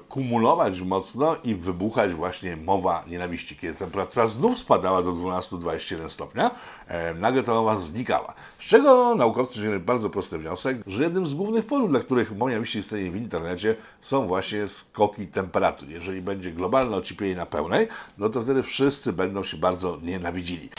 kumulować 0.10 0.82
mocno 0.82 1.36
i 1.44 1.56
wybuchać 1.56 2.14
właśnie 2.14 2.58
mowa 2.58 3.04
nienawiści. 3.08 3.56
Kiedy 3.56 3.74
temperatura 3.74 4.28
znów 4.28 4.58
spadała 4.58 5.04
do 5.04 5.12
12-21 5.12 6.10
stopnia, 6.10 6.52
e, 6.88 7.14
nagle 7.14 7.44
ta 7.44 7.52
mowa 7.52 7.78
znikała. 7.78 8.34
Z 8.60 8.64
czego 8.64 9.16
naukowcy 9.16 9.56
wyciągnęli 9.56 9.84
bardzo 9.84 10.10
prosty 10.10 10.38
wniosek, 10.40 10.78
że 10.88 11.04
jednym 11.04 11.26
z 11.26 11.34
głównych 11.34 11.66
powodów, 11.66 11.90
dla 11.90 12.00
których 12.00 12.32
mowa 12.32 12.52
nienawiści 12.52 12.80
istnieje 12.80 13.12
w 13.12 13.16
internecie, 13.16 13.76
są 14.02 14.28
właśnie 14.28 14.68
skoki 14.68 15.28
temperatur. 15.28 15.90
Jeżeli 15.90 16.22
będzie 16.22 16.52
globalne 16.52 16.98
ocieplenie 16.98 17.36
na 17.36 17.46
pełnej, 17.46 17.88
no 18.18 18.30
to 18.30 18.42
wtedy 18.42 18.64
wszyscy 18.64 19.14
będą 19.14 19.44
się 19.44 19.58
bardzo 19.58 19.98
nienawidzili. 20.04 20.70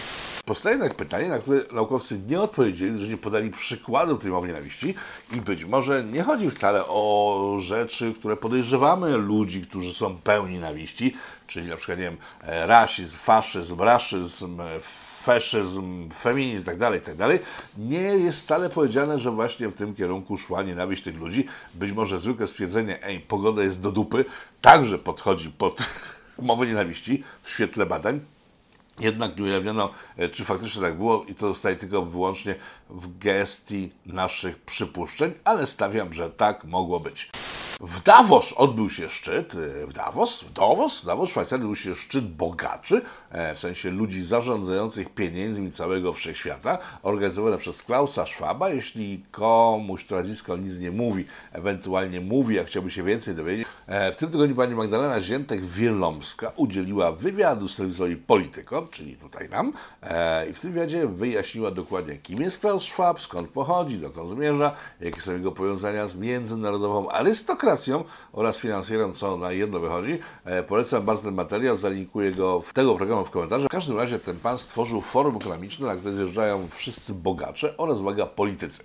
Powstaje 0.44 0.76
jednak 0.76 0.94
pytanie, 0.94 1.28
na 1.28 1.38
które 1.38 1.60
naukowcy 1.72 2.20
nie 2.28 2.40
odpowiedzieli, 2.40 3.00
że 3.00 3.08
nie 3.08 3.16
podali 3.16 3.50
przykładów 3.50 4.22
tej 4.22 4.30
mowy 4.30 4.48
nienawiści 4.48 4.94
i 5.32 5.40
być 5.40 5.64
może 5.64 6.04
nie 6.04 6.22
chodzi 6.22 6.50
wcale 6.50 6.84
o 6.86 7.56
rzeczy, 7.60 8.14
które 8.18 8.36
podejrzewamy 8.36 9.16
ludzi, 9.16 9.62
którzy 9.62 9.94
są 9.94 10.16
pełni 10.16 10.54
nienawiści, 10.54 11.16
czyli 11.46 11.68
na 11.68 11.76
przykład, 11.76 11.98
nie 11.98 12.04
wiem, 12.04 12.16
rasizm, 12.66 13.16
faszyzm, 13.16 13.80
raszyzm, 13.80 14.60
feszyzm, 15.22 16.10
feminizm 16.10 16.58
itd., 16.58 16.78
tak 16.78 16.94
itd., 16.94 17.38
tak 17.38 17.46
nie 17.78 18.00
jest 18.00 18.40
wcale 18.40 18.70
powiedziane, 18.70 19.20
że 19.20 19.30
właśnie 19.30 19.68
w 19.68 19.74
tym 19.74 19.94
kierunku 19.94 20.38
szła 20.38 20.62
nienawiść 20.62 21.04
tych 21.04 21.18
ludzi. 21.20 21.44
Być 21.74 21.92
może 21.92 22.20
zwykłe 22.20 22.46
stwierdzenie, 22.46 23.02
ej, 23.02 23.20
pogoda 23.20 23.62
jest 23.62 23.80
do 23.80 23.92
dupy, 23.92 24.24
także 24.60 24.98
podchodzi 24.98 25.50
pod 25.50 25.78
mowę 26.38 26.66
nienawiści 26.66 27.22
w 27.42 27.50
świetle 27.50 27.86
badań. 27.86 28.34
Jednak 29.00 29.36
nie 29.36 29.42
ujawniono, 29.42 29.90
e, 30.16 30.28
czy 30.28 30.44
faktycznie 30.44 30.82
tak 30.82 30.96
było 30.96 31.24
i 31.24 31.34
to 31.34 31.48
zostaje 31.48 31.76
tylko 31.76 32.02
wyłącznie 32.02 32.54
w 32.90 33.18
gestii 33.18 33.92
naszych 34.06 34.58
przypuszczeń, 34.58 35.32
ale 35.44 35.66
stawiam, 35.66 36.12
że 36.12 36.30
tak 36.30 36.64
mogło 36.64 37.00
być. 37.00 37.30
W 37.87 38.03
Davos 38.03 38.53
odbył 38.57 38.91
się 38.91 39.09
szczyt, 39.09 39.55
e, 39.55 39.87
w 39.87 39.93
Davos, 39.93 40.43
w 40.43 40.53
Davos, 40.53 41.00
w 41.00 41.07
Davos, 41.07 41.29
w 41.29 41.33
Szwajcarii 41.33 41.62
odbył 41.64 41.76
się 41.76 41.95
szczyt 41.95 42.29
bogaczy, 42.29 43.03
e, 43.31 43.55
w 43.55 43.59
sensie 43.59 43.91
ludzi 43.91 44.23
zarządzających 44.23 45.09
pieniędzmi 45.09 45.73
całego 45.73 46.12
wszechświata, 46.12 46.79
organizowany 47.03 47.59
przez 47.59 47.83
Klausa 47.83 48.26
Schwaba. 48.26 48.69
Jeśli 48.71 49.25
komuś 49.31 50.05
to 50.05 50.14
nazwisko 50.14 50.57
nic 50.57 50.79
nie 50.79 50.91
mówi, 50.91 51.25
ewentualnie 51.53 52.21
mówi, 52.21 52.55
jak 52.55 52.67
chciałby 52.67 52.91
się 52.91 53.03
więcej 53.03 53.35
dowiedzieć. 53.35 53.67
E, 53.87 54.12
w 54.12 54.17
tym 54.17 54.31
tygodniu 54.31 54.57
pani 54.57 54.75
Magdalena 54.75 55.21
Ziętek-Wielomska 55.21 56.53
udzieliła 56.57 57.12
wywiadu 57.12 57.69
serwisowi 57.69 58.17
Politykom, 58.17 58.88
czyli 58.88 59.17
tutaj 59.17 59.49
nam, 59.49 59.73
i 60.50 60.53
w 60.53 60.61
tym 60.61 60.73
wywiadzie 60.73 61.09
wyjaśniła 61.09 61.71
dokładnie, 61.71 62.17
kim 62.17 62.41
jest 62.41 62.61
Klaus 62.61 62.83
Schwab, 62.83 63.21
skąd 63.21 63.49
pochodzi, 63.49 63.99
dokąd 63.99 64.31
zmierza, 64.31 64.73
jakie 65.00 65.21
są 65.21 65.33
jego 65.33 65.53
powiązania 65.53 66.09
z 66.09 66.17
międzynarodową 66.17 67.09
arystokracją, 67.09 67.74
oraz 68.33 68.61
finansjerem, 68.61 69.12
co 69.12 69.37
na 69.37 69.52
jedno 69.52 69.81
wychodzi. 69.81 70.19
E, 70.45 70.62
polecam 70.62 71.04
bardzo 71.04 71.23
ten 71.23 71.35
materiał, 71.35 71.76
zalinkuję 71.76 72.33
go 72.33 72.61
w 72.61 72.73
tego 72.73 72.95
programu 72.95 73.25
w 73.25 73.31
komentarzu. 73.31 73.66
W 73.66 73.69
każdym 73.69 73.97
razie 73.97 74.19
ten 74.19 74.37
pan 74.37 74.59
stworzył 74.59 75.00
forum 75.00 75.37
ekonomiczne, 75.37 75.87
na 75.87 75.97
które 75.97 76.14
zjeżdżają 76.14 76.69
wszyscy 76.71 77.14
bogacze 77.14 77.76
oraz, 77.76 77.99
uwaga, 77.99 78.26
politycy. 78.26 78.85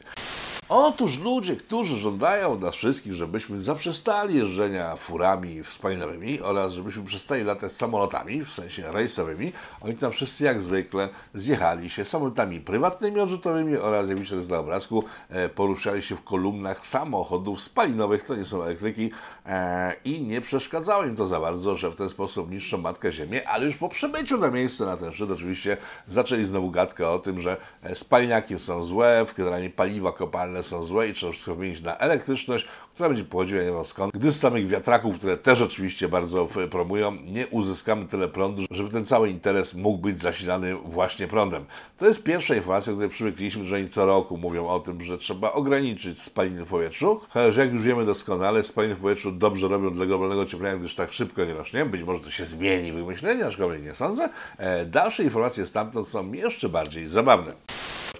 Otóż 0.69 1.19
ludzie, 1.19 1.55
którzy 1.55 1.97
żądają 1.97 2.59
nas 2.59 2.75
wszystkich, 2.75 3.13
żebyśmy 3.13 3.61
zaprzestali 3.61 4.37
jeżdżenia 4.37 4.95
furami 4.95 5.61
spalinowymi 5.69 6.41
oraz 6.41 6.73
żebyśmy 6.73 7.03
przestali 7.03 7.43
latać 7.43 7.71
samolotami, 7.71 8.45
w 8.45 8.53
sensie 8.53 8.91
rejsowymi, 8.91 9.51
oni 9.81 9.95
tam 9.95 10.11
wszyscy 10.11 10.43
jak 10.43 10.61
zwykle 10.61 11.09
zjechali 11.33 11.89
się 11.89 12.05
samolotami 12.05 12.59
prywatnymi 12.59 13.19
odrzutowymi 13.19 13.77
oraz, 13.77 14.09
jak 14.09 14.19
widzicie 14.19 14.35
na 14.35 14.59
obrazku, 14.59 15.03
e, 15.29 15.49
poruszali 15.49 16.01
się 16.01 16.15
w 16.15 16.23
kolumnach 16.23 16.85
samochodów 16.85 17.61
spalinowych, 17.61 18.23
to 18.23 18.35
nie 18.35 18.45
są 18.45 18.63
elektryki 18.63 19.11
e, 19.45 19.95
i 20.05 20.21
nie 20.21 20.41
przeszkadzało 20.41 21.03
im 21.03 21.15
to 21.15 21.27
za 21.27 21.39
bardzo, 21.39 21.77
że 21.77 21.91
w 21.91 21.95
ten 21.95 22.09
sposób 22.09 22.51
niszczą 22.51 22.77
Matkę 22.77 23.11
Ziemię, 23.11 23.47
ale 23.47 23.65
już 23.65 23.75
po 23.75 23.89
przybyciu 23.89 24.37
na 24.37 24.51
miejsce 24.51 24.85
na 24.85 24.97
ten 24.97 25.13
szczyt 25.13 25.31
oczywiście 25.31 25.77
zaczęli 26.07 26.45
znowu 26.45 26.71
gadkę 26.71 27.09
o 27.09 27.19
tym, 27.19 27.41
że 27.41 27.57
e, 27.83 27.95
spalniaki 27.95 28.59
są 28.59 28.85
złe, 28.85 29.25
generalnie 29.37 29.69
paliwa 29.69 30.11
kopalne 30.11 30.58
są 30.63 30.83
złe 30.83 31.07
i 31.07 31.13
trzeba 31.13 31.31
wszystko 31.31 31.55
wymienić 31.55 31.81
na 31.81 31.97
elektryczność, 31.97 32.65
która 32.99 33.09
będzie 33.09 33.25
pochodziła 33.25 33.61
nie 33.61 33.71
wiem 33.71 33.85
skąd, 33.85 34.13
gdy 34.13 34.31
z 34.31 34.39
samych 34.39 34.67
wiatraków, 34.67 35.17
które 35.17 35.37
też 35.37 35.61
oczywiście 35.61 36.07
bardzo 36.07 36.47
promują, 36.71 37.17
nie 37.25 37.47
uzyskamy 37.47 38.05
tyle 38.05 38.27
prądu, 38.27 38.61
żeby 38.71 38.89
ten 38.89 39.05
cały 39.05 39.29
interes 39.29 39.73
mógł 39.73 39.97
być 39.97 40.19
zasilany 40.19 40.75
właśnie 40.75 41.27
prądem. 41.27 41.65
To 41.97 42.07
jest 42.07 42.23
pierwsza 42.23 42.55
informacja, 42.55 42.93
której 42.93 43.09
przywykliśmy, 43.09 43.65
że 43.65 43.75
oni 43.75 43.89
co 43.89 44.05
roku 44.05 44.37
mówią 44.37 44.67
o 44.67 44.79
tym, 44.79 45.01
że 45.01 45.17
trzeba 45.17 45.51
ograniczyć 45.51 46.21
spaliny 46.21 46.65
w 46.65 46.67
powietrzu, 46.67 47.21
chociaż 47.29 47.57
jak 47.57 47.73
już 47.73 47.81
wiemy 47.81 48.05
doskonale, 48.05 48.63
spaliny 48.63 48.95
w 48.95 48.99
powietrzu 48.99 49.31
dobrze 49.31 49.67
robią 49.67 49.93
dla 49.93 50.05
globalnego 50.05 50.41
ocieplenia, 50.41 50.77
gdyż 50.77 50.95
tak 50.95 51.13
szybko 51.13 51.45
nie 51.45 51.53
rośnie. 51.53 51.85
Być 51.85 52.03
może 52.03 52.19
to 52.19 52.29
się 52.29 52.45
zmieni 52.45 52.91
wymyślenie, 52.91 53.45
aczkolwiek 53.45 53.83
nie 53.83 53.93
sądzę. 53.93 54.29
E, 54.57 54.85
dalsze 54.85 55.23
informacje 55.23 55.65
stamtąd 55.65 56.07
są 56.07 56.33
jeszcze 56.33 56.69
bardziej 56.69 57.07
zabawne 57.07 57.53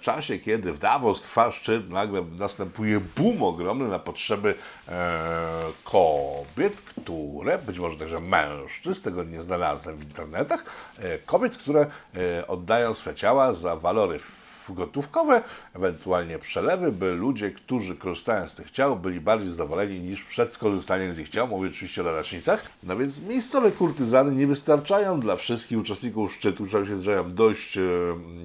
czasie, 0.00 0.38
kiedy 0.38 0.72
w 0.72 0.78
Davos 0.78 1.22
trwa 1.22 1.50
szczyt, 1.50 1.90
nagle 1.90 2.24
następuje 2.38 3.00
boom 3.16 3.42
ogromny 3.42 3.88
na 3.88 3.98
potrzeby 3.98 4.54
e, 4.88 5.18
kobiet, 5.84 6.80
które, 6.80 7.58
być 7.58 7.78
może 7.78 7.96
także 7.96 8.20
mężczyzn, 8.20 9.02
tego 9.02 9.24
nie 9.24 9.42
znalazłem 9.42 9.96
w 9.96 10.02
internetach, 10.02 10.64
e, 10.98 11.18
kobiet, 11.18 11.56
które 11.56 11.86
e, 12.16 12.46
oddają 12.46 12.94
swe 12.94 13.14
ciała 13.14 13.52
za 13.52 13.76
walory 13.76 14.20
gotówkowe, 14.70 15.42
ewentualnie 15.74 16.38
przelewy, 16.38 16.92
by 16.92 17.12
ludzie, 17.12 17.50
którzy 17.50 17.96
korzystają 17.96 18.48
z 18.48 18.54
tych 18.54 18.70
ciał, 18.70 18.96
byli 18.96 19.20
bardziej 19.20 19.50
zadowoleni 19.50 20.00
niż 20.00 20.22
przed 20.22 20.52
skorzystaniem 20.52 21.12
z 21.12 21.18
ich 21.18 21.28
ciał. 21.28 21.48
Mówię 21.48 21.68
oczywiście 21.68 22.00
o 22.00 22.04
ladacznicach. 22.04 22.66
No 22.82 22.96
więc 22.96 23.22
miejscowe 23.22 23.70
kurtyzany 23.70 24.32
nie 24.32 24.46
wystarczają 24.46 25.20
dla 25.20 25.36
wszystkich 25.36 25.78
uczestników 25.78 26.32
szczytu, 26.32 26.66
którzy 26.66 26.86
się 26.86 26.96
zdarzają 26.96 27.24
w 27.24 27.32
dość 27.32 27.78
e, 27.78 27.80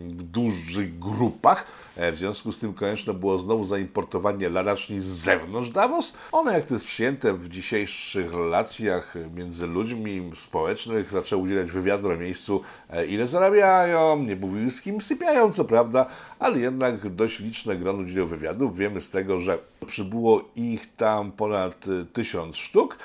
dużych 0.10 1.00
grupach 1.00 1.66
E, 1.98 2.12
w 2.12 2.18
związku 2.18 2.52
z 2.52 2.60
tym 2.60 2.74
konieczne 2.74 3.14
było 3.14 3.40
znowu 3.40 3.64
zaimportowanie 3.64 4.50
laraczni 4.50 5.00
z 5.00 5.06
zewnątrz 5.06 5.70
Davos. 5.70 6.14
One, 6.32 6.54
jak 6.54 6.64
to 6.64 6.74
jest 6.74 6.86
przyjęte 6.86 7.34
w 7.34 7.50
dzisiejszych 7.50 8.34
relacjach 8.34 9.16
między 9.36 9.68
ludźmi 9.68 10.32
społecznych, 10.36 11.12
zaczęły 11.12 11.42
udzielać 11.42 11.72
wywiadu 11.72 12.10
na 12.10 12.16
miejscu, 12.16 12.62
e, 12.90 13.06
ile 13.06 13.28
zarabiają, 13.28 14.20
nie 14.20 14.36
mówiły 14.36 14.72
z 14.72 14.82
kim 14.82 15.02
sypiają, 15.02 15.52
co 15.52 15.66
prawda, 15.66 16.05
ale 16.40 16.60
jednak 16.60 17.10
dość 17.16 17.40
liczne 17.40 17.76
grono 17.76 18.04
udzieliło 18.04 18.28
wywiadów. 18.28 18.78
Wiemy 18.78 19.02
z 19.02 19.10
tego, 19.10 19.42
że 19.42 19.58
przybyło 19.86 20.44
ich 20.56 20.96
tam 20.96 21.32
ponad 21.32 21.86
e, 21.88 22.06
tysiąc 22.06 22.58
sztuk. 22.58 22.98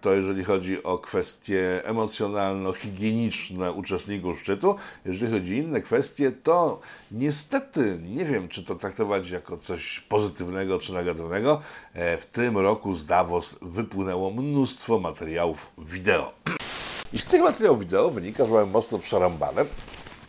To 0.00 0.12
jeżeli 0.12 0.44
chodzi 0.44 0.82
o 0.82 0.98
kwestie 0.98 1.82
emocjonalno-higieniczne 1.84 3.72
uczestników 3.72 4.40
szczytu. 4.40 4.74
Jeżeli 5.04 5.32
chodzi 5.32 5.54
o 5.54 5.62
inne 5.62 5.80
kwestie, 5.80 6.32
to 6.32 6.80
niestety 7.10 7.60
niestety 7.70 7.98
nie 8.02 8.24
wiem, 8.24 8.48
czy 8.48 8.64
to 8.64 8.74
traktować 8.74 9.30
jako 9.30 9.56
coś 9.56 10.00
pozytywnego 10.00 10.78
czy 10.78 10.92
negatywnego. 10.92 11.60
E, 11.94 12.18
w 12.18 12.26
tym 12.26 12.58
roku 12.58 12.94
z 12.94 13.06
Davos 13.06 13.58
wypłynęło 13.62 14.30
mnóstwo 14.30 14.98
materiałów 14.98 15.70
wideo. 15.78 16.32
I 17.12 17.18
z 17.18 17.26
tych 17.26 17.42
materiałów 17.42 17.80
wideo 17.80 18.10
wynika, 18.10 18.46
że 18.46 18.52
mamy 18.52 18.66
mocno 18.66 18.98
przerąbane. 18.98 19.64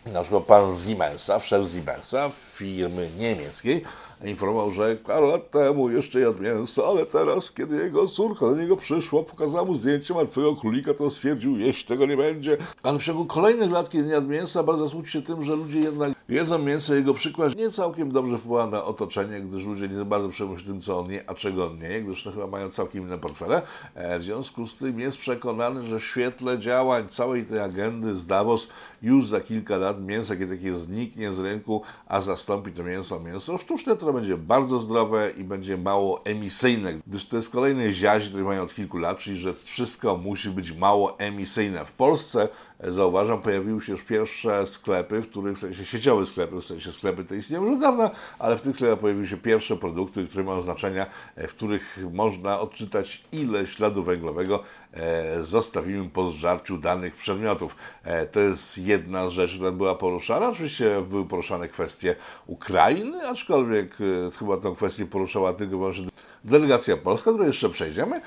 Na 0.06 0.22
przykład 0.22 0.44
pan 0.44 0.76
Siemensa, 0.86 1.40
szef 1.40 1.68
Siemensa, 1.68 2.30
firmy 2.54 3.10
niemieckiej, 3.18 3.84
informował, 4.24 4.70
że 4.70 4.96
parę 4.96 5.26
lat 5.26 5.50
temu 5.50 5.90
jeszcze 5.90 6.20
jadł 6.20 6.42
mięso, 6.42 6.88
ale 6.88 7.06
teraz, 7.06 7.52
kiedy 7.52 7.76
jego 7.76 8.06
córka 8.06 8.46
do 8.46 8.56
niego 8.56 8.76
przyszła, 8.76 9.22
pokazała 9.22 9.64
mu 9.64 9.74
zdjęcie 9.74 10.14
martwego 10.14 10.56
królika, 10.56 10.94
to 10.94 11.10
stwierdził, 11.10 11.56
jeść 11.56 11.84
tego 11.84 12.06
nie 12.06 12.16
będzie. 12.16 12.56
Ale 12.82 12.98
w 12.98 13.04
ciągu 13.04 13.26
kolejnych 13.26 13.70
lat, 13.70 13.90
kiedy 13.90 14.04
nie 14.04 14.12
jadł 14.12 14.28
mięsa, 14.28 14.62
bardzo 14.62 14.88
smuci 14.88 15.10
się 15.10 15.22
tym, 15.22 15.42
że 15.42 15.56
ludzie 15.56 15.80
jednak 15.80 16.12
jedzą 16.28 16.58
mięso. 16.58 16.94
Jego 16.94 17.14
przykład 17.14 17.56
nie 17.56 17.70
całkiem 17.70 18.12
dobrze 18.12 18.38
wpływa 18.38 18.66
na 18.66 18.84
otoczenie, 18.84 19.40
gdyż 19.40 19.66
ludzie 19.66 19.88
nie 19.88 19.94
za 19.94 20.04
bardzo 20.04 20.28
przejmują 20.28 20.58
się 20.58 20.66
tym, 20.66 20.80
co 20.80 20.98
on 20.98 21.10
je, 21.10 21.30
a 21.30 21.34
czego 21.34 21.66
on 21.66 21.78
nie 21.78 22.02
gdyż 22.02 22.22
to 22.22 22.32
chyba 22.32 22.46
mają 22.46 22.70
całkiem 22.70 23.02
inne 23.02 23.18
portfele. 23.18 23.62
E, 23.94 24.18
w 24.18 24.22
związku 24.22 24.66
z 24.66 24.76
tym 24.76 25.00
jest 25.00 25.18
przekonany, 25.18 25.82
że 25.82 25.98
w 25.98 26.04
świetle 26.04 26.58
działań 26.58 27.08
całej 27.08 27.44
tej 27.44 27.60
agendy 27.60 28.14
z 28.14 28.26
Davos 28.26 28.68
już 29.02 29.26
za 29.26 29.40
kilka 29.40 29.76
lat 29.76 30.00
mięso 30.00 30.34
jakie 30.34 30.46
takie 30.46 30.72
zniknie 30.72 31.32
z 31.32 31.40
rynku, 31.40 31.82
a 32.06 32.20
zastąpi 32.20 32.72
to 32.72 32.84
mięso 32.84 33.20
mięso 33.20 33.58
sztuczne, 33.58 33.96
które 34.12 34.20
będzie 34.20 34.46
bardzo 34.46 34.80
zdrowe 34.80 35.30
i 35.36 35.44
będzie 35.44 35.76
mało 35.76 36.24
emisyjne, 36.24 36.92
gdyż 37.06 37.26
to 37.26 37.36
jest 37.36 37.50
kolejny 37.50 37.92
ziazi, 37.92 38.28
który 38.28 38.44
mają 38.44 38.62
od 38.62 38.74
kilku 38.74 38.98
lat, 38.98 39.18
czyli 39.18 39.38
że 39.38 39.54
wszystko 39.54 40.16
musi 40.16 40.50
być 40.50 40.72
mało 40.72 41.18
emisyjne. 41.18 41.84
W 41.84 41.92
Polsce 41.92 42.48
zauważam, 42.88 43.42
pojawiły 43.42 43.80
się 43.80 43.92
już 43.92 44.02
pierwsze 44.02 44.66
sklepy, 44.66 45.22
w 45.22 45.28
których, 45.28 45.56
w 45.56 45.60
sensie 45.60 45.84
sieciowe 45.84 46.26
sklepy, 46.26 46.56
w 46.56 46.64
sensie 46.64 46.92
sklepy 46.92 47.24
te 47.24 47.36
istnieją 47.36 47.64
już 47.64 47.74
od 47.74 47.80
dawna, 47.80 48.10
ale 48.38 48.56
w 48.56 48.60
tych 48.60 48.76
sklepach 48.76 48.98
pojawiły 48.98 49.28
się 49.28 49.36
pierwsze 49.36 49.76
produkty, 49.76 50.26
które 50.26 50.44
mają 50.44 50.62
znaczenia, 50.62 51.06
e, 51.36 51.48
w 51.48 51.54
których 51.54 51.98
można 52.12 52.60
odczytać, 52.60 53.24
ile 53.32 53.66
śladu 53.66 54.02
węglowego 54.02 54.62
e, 54.92 55.42
zostawimy 55.42 56.10
po 56.10 56.30
zżarciu 56.30 56.78
danych 56.78 57.16
przedmiotów. 57.16 57.76
E, 58.04 58.26
to 58.26 58.40
jest 58.40 58.78
jedna 58.78 59.28
z 59.28 59.32
rzeczy, 59.32 59.54
która 59.54 59.72
była 59.72 59.94
poruszana. 59.94 60.48
Oczywiście 60.48 61.02
były 61.08 61.26
poruszane 61.26 61.68
kwestie 61.68 62.16
Ukrainy, 62.46 63.28
aczkolwiek 63.28 63.96
chyba 64.38 64.56
tę 64.56 64.74
kwestię 64.76 65.06
poruszała 65.06 65.52
tylko 65.52 65.78
właśnie 65.78 66.06
delegacja 66.44 66.96
polska, 66.96 67.30
której 67.30 67.46
jeszcze 67.46 67.68
przejdziemy. 67.68 68.20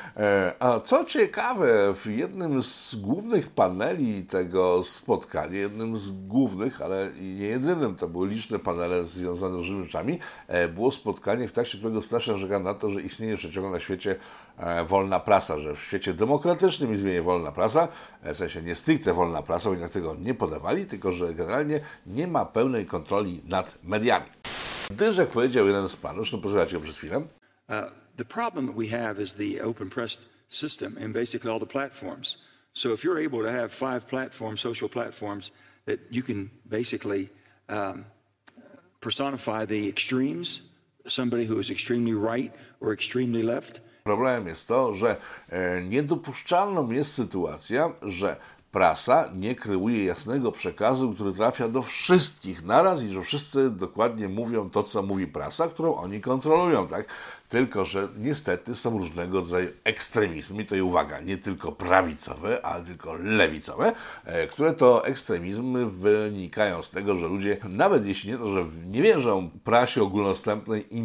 A 0.60 0.80
co 0.80 1.06
ciekawe, 1.06 1.94
w 1.94 2.06
jednym 2.06 2.64
z 2.64 2.96
głównych 2.96 3.50
paneli 3.50 4.24
tego 4.24 4.84
spotkania. 4.84 5.60
Jednym 5.60 5.98
z 5.98 6.12
głównych, 6.12 6.82
ale 6.82 7.10
nie 7.22 7.46
jedynym, 7.46 7.96
to 7.96 8.08
były 8.08 8.28
liczne 8.28 8.60
panele 8.60 9.06
związane 9.06 9.56
z 9.56 9.58
różnymi 9.58 9.86
rzeczami, 9.86 10.20
e, 10.48 10.68
było 10.68 10.92
spotkanie, 10.92 11.48
w 11.48 11.52
trakcie 11.52 11.78
którego 11.78 12.02
Stasz 12.02 12.28
narzeka 12.28 12.60
na 12.60 12.74
to, 12.74 12.90
że 12.90 13.02
istnieje 13.02 13.32
jeszcze 13.32 13.52
ciągle 13.52 13.72
na 13.72 13.80
świecie 13.80 14.16
e, 14.58 14.86
wolna 14.86 15.20
prasa, 15.20 15.60
że 15.60 15.76
w 15.76 15.80
świecie 15.80 16.14
demokratycznym 16.14 16.94
istnieje 16.94 17.22
wolna 17.22 17.52
prasa, 17.52 17.88
e, 18.24 18.34
w 18.34 18.38
sensie 18.38 18.62
nie 18.62 18.76
stricte 18.76 19.14
wolna 19.14 19.42
prasa, 19.42 19.70
bo 19.70 19.90
tego 19.90 20.16
nie 20.20 20.34
podawali, 20.34 20.86
tylko 20.86 21.12
że 21.12 21.34
generalnie 21.34 21.80
nie 22.08 22.28
ma 22.28 22.46
pełnej 22.46 22.86
kontroli 22.86 23.42
nad 23.48 23.78
mediami. 23.84 24.26
Gdyż, 24.90 25.18
jak 25.18 25.28
powiedział 25.28 25.68
jeden 25.68 25.90
z 25.90 25.96
panów, 25.96 26.32
no 26.32 26.38
posłuchajcie 26.38 26.78
go 26.78 26.84
przez 26.84 26.98
chwilę. 26.98 27.22
The 28.18 28.26
problem 28.26 28.66
that 28.68 28.76
we 28.76 28.88
have 28.88 29.20
is 29.20 29.34
the 29.34 29.62
open 29.62 29.90
press 29.90 30.26
system 30.50 30.98
and 30.98 31.14
basically 31.14 31.52
all 31.52 31.60
the 31.60 31.66
platforms. 31.66 32.38
So 32.74 32.94
if 32.94 33.04
you're 33.04 33.20
able 33.20 33.42
to 33.44 33.52
have 33.52 33.72
five 33.72 34.08
platforms, 34.08 34.62
social 34.62 34.90
platforms, 34.90 35.52
that 35.86 36.00
you 36.10 36.24
can 36.24 36.52
basically 36.70 37.30
um, 37.70 38.06
personify 39.02 39.66
the 39.66 39.88
extremes, 39.88 40.62
somebody 41.08 41.46
who 41.46 41.60
is 41.60 41.70
extremely 41.70 42.14
right 42.14 42.52
or 42.82 42.94
extremely 42.94 43.42
left. 43.42 43.82
Problemem 44.04 44.48
jest 44.48 44.68
to, 44.68 44.94
że 44.94 45.16
niedopuszczalną 45.90 46.92
jest 46.92 47.14
sytuacja, 47.14 47.94
że 48.02 48.36
prasa 48.72 49.30
nie 49.36 49.56
kreuje 49.56 50.06
jasnego 50.06 50.52
przekazu, 50.52 51.14
który 51.14 51.34
trafia 51.34 51.68
do 51.68 51.82
wszystkich 51.82 52.64
naraz 52.64 53.04
i 53.04 53.14
że 53.14 53.22
wszyscy 53.22 53.70
dokładnie 53.70 54.30
mówią 54.30 54.70
to, 54.70 54.84
co 54.84 55.04
mówi 55.04 55.28
prasa, 55.28 55.68
którą 55.68 55.96
oni 55.96 56.22
kontrolują, 56.22 56.88
tak? 56.88 57.06
Tylko, 57.56 57.86
że 57.86 58.08
niestety 58.18 58.76
są 58.76 58.98
różnego 59.00 59.40
rodzaju 59.40 59.70
ekstremizmy, 59.84 60.64
i 60.64 60.66
to 60.66 60.86
uwaga, 60.86 61.20
nie 61.20 61.38
tylko 61.38 61.72
prawicowe, 61.72 62.66
ale 62.66 62.84
tylko 62.84 63.14
lewicowe, 63.14 63.94
e, 64.26 64.48
które 64.48 64.74
to 64.74 65.06
ekstremizmy 65.06 65.86
wynikają 65.86 66.84
z 66.84 66.92
tego, 66.92 67.18
że 67.18 67.28
ludzie, 67.28 67.58
nawet 67.70 68.06
jeśli 68.06 68.32
nie 68.32 68.38
to, 68.38 68.52
że 68.52 68.66
nie 68.86 69.02
wierzą 69.02 69.50
prasie 69.64 70.04
ogólnodostępnej 70.04 70.98
i 70.98 71.04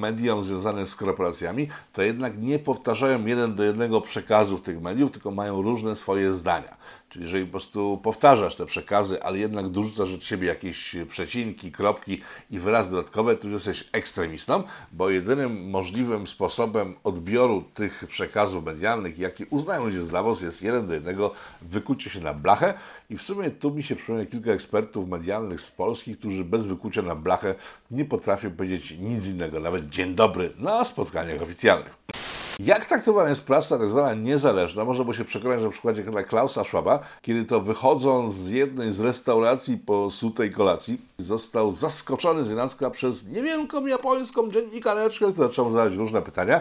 mediom 0.00 0.44
związanym 0.44 0.86
z 0.86 0.96
korporacjami, 0.96 1.68
to 1.92 2.02
jednak 2.02 2.38
nie 2.38 2.58
powtarzają 2.58 3.26
jeden 3.26 3.54
do 3.54 3.62
jednego 3.64 4.00
przekazów 4.00 4.62
tych 4.62 4.80
mediów, 4.80 5.10
tylko 5.10 5.30
mają 5.30 5.62
różne 5.62 5.96
swoje 5.96 6.32
zdania. 6.32 6.76
Czyli 7.08 7.24
jeżeli 7.24 7.44
po 7.44 7.50
prostu 7.50 8.00
powtarzasz 8.02 8.54
te 8.54 8.66
przekazy, 8.66 9.22
ale 9.22 9.38
jednak 9.38 9.68
dorzucasz 9.68 10.12
od 10.12 10.24
siebie 10.24 10.48
jakieś 10.48 10.96
przecinki, 11.08 11.72
kropki 11.72 12.20
i 12.50 12.58
wyrazy 12.58 12.90
dodatkowe, 12.90 13.36
to 13.36 13.48
już 13.48 13.66
jesteś 13.66 13.88
ekstremistą, 13.92 14.62
bo 14.92 15.10
jedynym 15.10 15.70
możliwym 15.70 15.89
możliwym 15.90 16.26
sposobem 16.26 16.94
odbioru 17.04 17.64
tych 17.74 18.04
przekazów 18.08 18.64
medialnych, 18.64 19.18
jakie 19.18 19.46
uznają 19.46 19.84
ludzie 19.84 20.00
z 20.00 20.10
Davos, 20.10 20.42
jest 20.42 20.62
jeden 20.62 20.86
do 20.86 20.94
jednego 20.94 21.34
wykucie 21.62 22.10
się 22.10 22.20
na 22.20 22.34
blachę. 22.34 22.74
I 23.10 23.16
w 23.16 23.22
sumie 23.22 23.50
tu 23.50 23.70
mi 23.70 23.82
się 23.82 23.96
przypomina 23.96 24.26
kilka 24.26 24.50
ekspertów 24.50 25.08
medialnych 25.08 25.60
z 25.60 25.70
Polski, 25.70 26.16
którzy 26.16 26.44
bez 26.44 26.66
wykucia 26.66 27.02
na 27.02 27.14
blachę 27.14 27.54
nie 27.90 28.04
potrafią 28.04 28.50
powiedzieć 28.50 28.94
nic 29.00 29.26
innego, 29.26 29.60
nawet 29.60 29.88
dzień 29.88 30.14
dobry 30.14 30.52
na 30.58 30.84
spotkaniach 30.84 31.42
oficjalnych. 31.42 31.98
Jak 32.64 32.84
traktowana 32.84 33.28
jest 33.28 33.46
prasa 33.46 33.78
tak 33.78 33.88
zwana 33.88 34.14
niezależna, 34.14 34.84
można 34.84 35.04
było 35.04 35.14
się 35.14 35.24
przekonać 35.24 35.62
na 35.62 35.68
przykładzie 35.70 36.04
Klausa 36.28 36.64
Schwaba, 36.64 36.98
kiedy 37.22 37.44
to 37.44 37.60
wychodząc 37.60 38.34
z 38.34 38.48
jednej 38.50 38.92
z 38.92 39.00
restauracji 39.00 39.78
po 39.78 40.10
sutej 40.10 40.50
kolacji, 40.52 41.00
został 41.18 41.72
zaskoczony 41.72 42.44
z 42.44 42.50
Janacka 42.50 42.90
przez 42.90 43.26
niewielką 43.26 43.86
japońską 43.86 44.50
dziennikareczkę, 44.50 45.32
która 45.32 45.48
zaczęła 45.48 45.70
zadać 45.70 45.94
różne 45.94 46.22
pytania. 46.22 46.60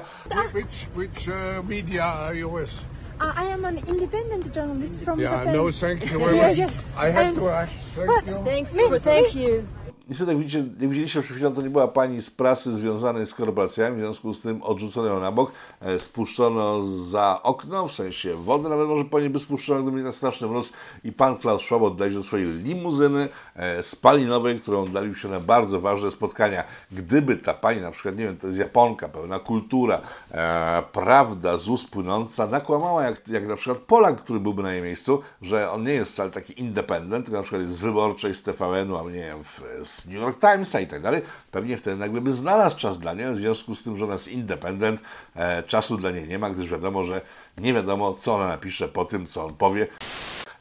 Which 0.56 0.66
which 0.98 1.28
uh, 1.28 1.70
media 1.70 2.06
are 2.14 2.36
you 2.38 2.50
with? 2.60 2.74
Uh, 3.22 3.44
I 3.50 3.52
am 3.52 3.66
an 3.66 3.78
independent 3.78 4.56
journalist 4.56 5.02
from 5.04 5.20
Yeah, 5.20 5.32
Japan. 5.34 5.56
no, 5.56 5.64
thank 5.82 6.12
you 6.12 6.20
very 6.20 6.38
Yeah, 6.38 6.50
much. 6.50 6.58
yes. 6.58 6.86
I 6.98 7.12
have 7.12 7.28
And- 7.28 7.38
to 7.40 7.58
ask. 7.60 7.72
Thank 7.96 8.08
But 8.08 8.28
you. 8.28 8.44
thanks 8.46 9.04
thank 9.04 9.36
you. 9.36 9.64
Niestety, 10.10 10.32
jak, 10.32 10.40
widzicie, 10.40 10.58
jak 10.58 10.90
widzieliście 10.90 11.22
przed 11.22 11.36
chwilą, 11.36 11.54
to 11.54 11.62
nie 11.62 11.70
była 11.70 11.88
pani 11.88 12.22
z 12.22 12.30
prasy 12.30 12.74
związanej 12.74 13.28
z 13.28 13.34
korporacjami, 13.34 13.98
w 13.98 14.00
związku 14.00 14.34
z 14.34 14.42
tym 14.42 14.64
odrzucono 14.64 15.08
ją 15.08 15.20
na 15.20 15.32
bok, 15.32 15.52
e, 15.82 16.00
spuszczono 16.00 16.86
za 16.86 17.40
okno, 17.44 17.88
w 17.88 17.94
sensie 17.94 18.36
wody, 18.36 18.70
nawet 18.70 18.88
może 18.88 19.06
po 19.06 19.20
niej 19.20 19.30
by 19.30 19.40
spuszczono, 19.40 19.84
gdyby 19.84 19.98
nie 19.98 20.04
na 20.04 20.12
straszny 20.12 20.48
mróz 20.48 20.72
i 21.04 21.12
pan 21.12 21.38
Klaus 21.38 21.62
Schwab 21.62 21.82
oddaje 21.82 22.12
się 22.12 22.18
do 22.18 22.24
swojej 22.24 22.48
limuzyny 22.48 23.28
e, 23.56 23.84
spalinowej, 23.84 24.60
którą 24.60 24.84
oddalił 24.84 25.16
się 25.16 25.28
na 25.28 25.40
bardzo 25.40 25.82
ważne 25.82 26.12
spotkania. 26.12 26.64
Gdyby 26.92 27.36
ta 27.38 27.54
pani, 27.54 27.82
na 27.82 27.92
przykład, 27.92 28.18
nie 28.18 28.26
wiem, 28.26 28.38
to 28.38 28.48
jest 28.48 28.60
Japonka, 28.60 29.10
pełna 29.10 29.40
kultura, 29.40 30.02
e, 30.32 30.84
prawda 30.92 31.58
z 31.58 31.70
ust 31.70 31.90
płynąca, 31.90 32.48
nakłamała, 32.48 33.04
jak, 33.04 33.28
jak 33.28 33.48
na 33.48 33.56
przykład 33.56 33.78
Polak, 33.78 34.18
który 34.18 34.40
byłby 34.40 34.64
na 34.64 34.74
jej 34.74 34.82
miejscu, 34.82 35.22
że 35.42 35.72
on 35.72 35.84
nie 35.84 35.94
jest 35.94 36.12
wcale 36.12 36.32
taki 36.32 36.60
independent, 36.62 37.26
tylko 37.26 37.38
na 37.38 37.44
przykład 37.44 37.62
jest 37.62 37.74
z 37.74 37.80
wyborczej, 37.80 38.36
z 38.36 38.44
TVN-u, 38.44 38.98
albo 38.98 39.10
nie 39.10 39.18
wiem, 39.18 39.44
w, 39.44 39.62
New 40.06 40.22
York 40.22 40.40
Timesa 40.40 40.80
i 40.80 40.88
tak 40.88 41.02
dalej, 41.02 41.22
pewnie 41.52 41.78
wtedy 41.78 41.98
nagle 41.98 42.22
by 42.22 42.32
znalazł 42.32 42.78
czas 42.78 43.00
dla 43.00 43.14
niej, 43.14 43.32
w 43.32 43.36
związku 43.36 43.76
z 43.76 43.84
tym, 43.84 43.98
że 43.98 44.04
ona 44.04 44.14
jest 44.14 44.28
independent, 44.28 45.02
e, 45.36 45.64
czasu 45.64 45.98
dla 45.98 46.12
niej 46.12 46.28
nie 46.28 46.40
ma, 46.40 46.50
gdyż 46.50 46.70
wiadomo, 46.70 47.04
że 47.04 47.22
nie 47.58 47.74
wiadomo, 47.74 48.14
co 48.14 48.36
ona 48.36 48.48
napisze 48.48 48.88
po 48.88 49.06
tym, 49.06 49.26
co 49.26 49.46
on 49.46 49.54
powie. 49.54 49.88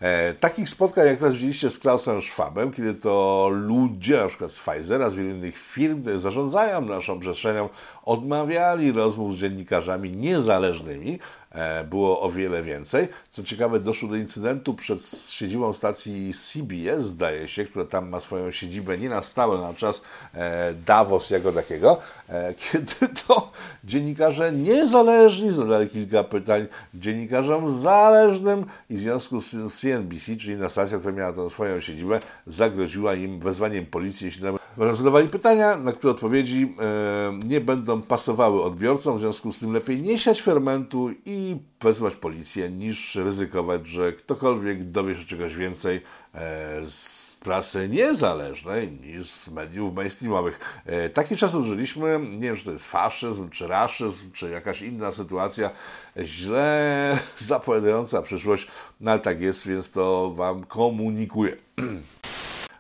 E, 0.01 0.35
takich 0.35 0.69
spotkań, 0.69 1.07
jak 1.07 1.19
teraz 1.19 1.35
widzieliście 1.35 1.71
z 1.71 1.79
Klausem 1.79 2.23
Schwabem, 2.23 2.73
kiedy 2.73 2.95
to 2.95 3.49
ludzie, 3.53 4.17
na 4.17 4.29
przykład 4.29 4.53
z 4.53 4.61
Pfizera, 4.61 5.11
z 5.11 5.15
wielu 5.15 5.31
innych 5.31 5.59
firm, 5.59 6.21
zarządzają 6.21 6.81
naszą 6.81 7.21
przestrzenią, 7.21 7.69
odmawiali 8.09 8.93
rozmów 8.93 9.35
z 9.35 9.37
dziennikarzami 9.37 10.11
niezależnymi, 10.11 11.19
e, 11.51 11.85
było 11.85 12.21
o 12.21 12.31
wiele 12.31 12.63
więcej. 12.63 13.09
Co 13.31 13.43
ciekawe, 13.43 13.81
doszło 13.81 14.09
do 14.09 14.17
incydentu 14.17 14.75
przed 14.75 15.03
siedzibą 15.31 15.73
stacji 15.73 16.33
CBS, 16.35 17.05
zdaje 17.05 17.49
się, 17.49 17.65
która 17.65 17.85
tam 17.85 18.09
ma 18.09 18.21
swoją 18.21 18.51
siedzibę 18.51 18.99
nie 18.99 19.09
na 19.09 19.23
stałe, 19.23 19.59
na 19.59 19.75
czas 19.75 20.03
e, 20.35 20.75
Davos 20.87 21.31
jako 21.31 21.53
takiego, 21.53 22.01
e, 22.29 22.55
kiedy 22.73 23.15
to 23.27 23.51
dziennikarze 23.85 24.53
niezależni 24.53 25.51
zadali 25.51 25.89
kilka 25.89 26.25
pytań 26.25 26.67
dziennikarzom 26.95 27.81
zależnym 27.81 28.65
i 28.91 28.97
w 28.97 29.01
związku 29.01 29.41
z 29.41 29.75
CNBC, 29.75 30.37
czyli 30.37 30.53
inna 30.53 30.69
stacja, 30.69 30.99
która 30.99 31.15
miała 31.15 31.33
tę 31.33 31.51
swoją 31.51 31.81
siedzibę, 31.81 32.21
zagroziła 32.47 33.15
im 33.15 33.41
wezwaniem 33.41 33.87
policji, 33.87 34.25
jeśli 34.25 34.43
tam 34.43 34.58
zadawali 34.93 35.29
pytania, 35.29 35.77
na 35.77 35.93
które 35.93 36.11
odpowiedzi 36.11 36.75
e, 36.81 37.41
nie 37.49 37.61
będą 37.61 38.03
pasowały 38.03 38.63
odbiorcom, 38.63 39.17
w 39.17 39.21
związku 39.21 39.53
z 39.53 39.61
tym 39.61 39.73
lepiej 39.73 40.03
nie 40.03 40.19
siać 40.19 40.43
fermentu 40.43 41.11
i 41.25 41.57
wezwać 41.81 42.17
policję, 42.17 42.71
niż 42.71 43.15
ryzykować, 43.15 43.87
że 43.87 44.13
ktokolwiek 44.13 44.91
dowie 44.91 45.17
się 45.17 45.25
czegoś 45.25 45.55
więcej 45.55 46.01
e, 46.35 46.81
z 46.87 47.37
prasy 47.41 47.89
niezależnej 47.89 48.91
niż 48.91 49.31
z 49.31 49.49
mediów 49.49 49.95
mainstreamowych. 49.95 50.83
E, 50.87 51.37
czasy 51.37 51.63
żyliśmy, 51.67 52.21
nie 52.31 52.47
wiem, 52.47 52.57
czy 52.57 52.65
to 52.65 52.73
jest 52.73 52.85
faszyzm, 52.85 53.51
czy 53.51 53.69
raszyzm, 53.69 54.33
czy 54.33 54.51
jakaś 54.51 54.83
inna 54.83 55.13
sytuacja 55.13 55.71
źle 56.19 57.19
zapowiadająca 57.39 58.23
przyszłość, 58.23 58.67
no 59.01 59.11
ale 59.11 59.21
tak 59.21 59.41
jest, 59.41 59.67
więc 59.67 59.91
to 59.91 60.33
Wam 60.37 60.65
komunikuję. 60.65 61.57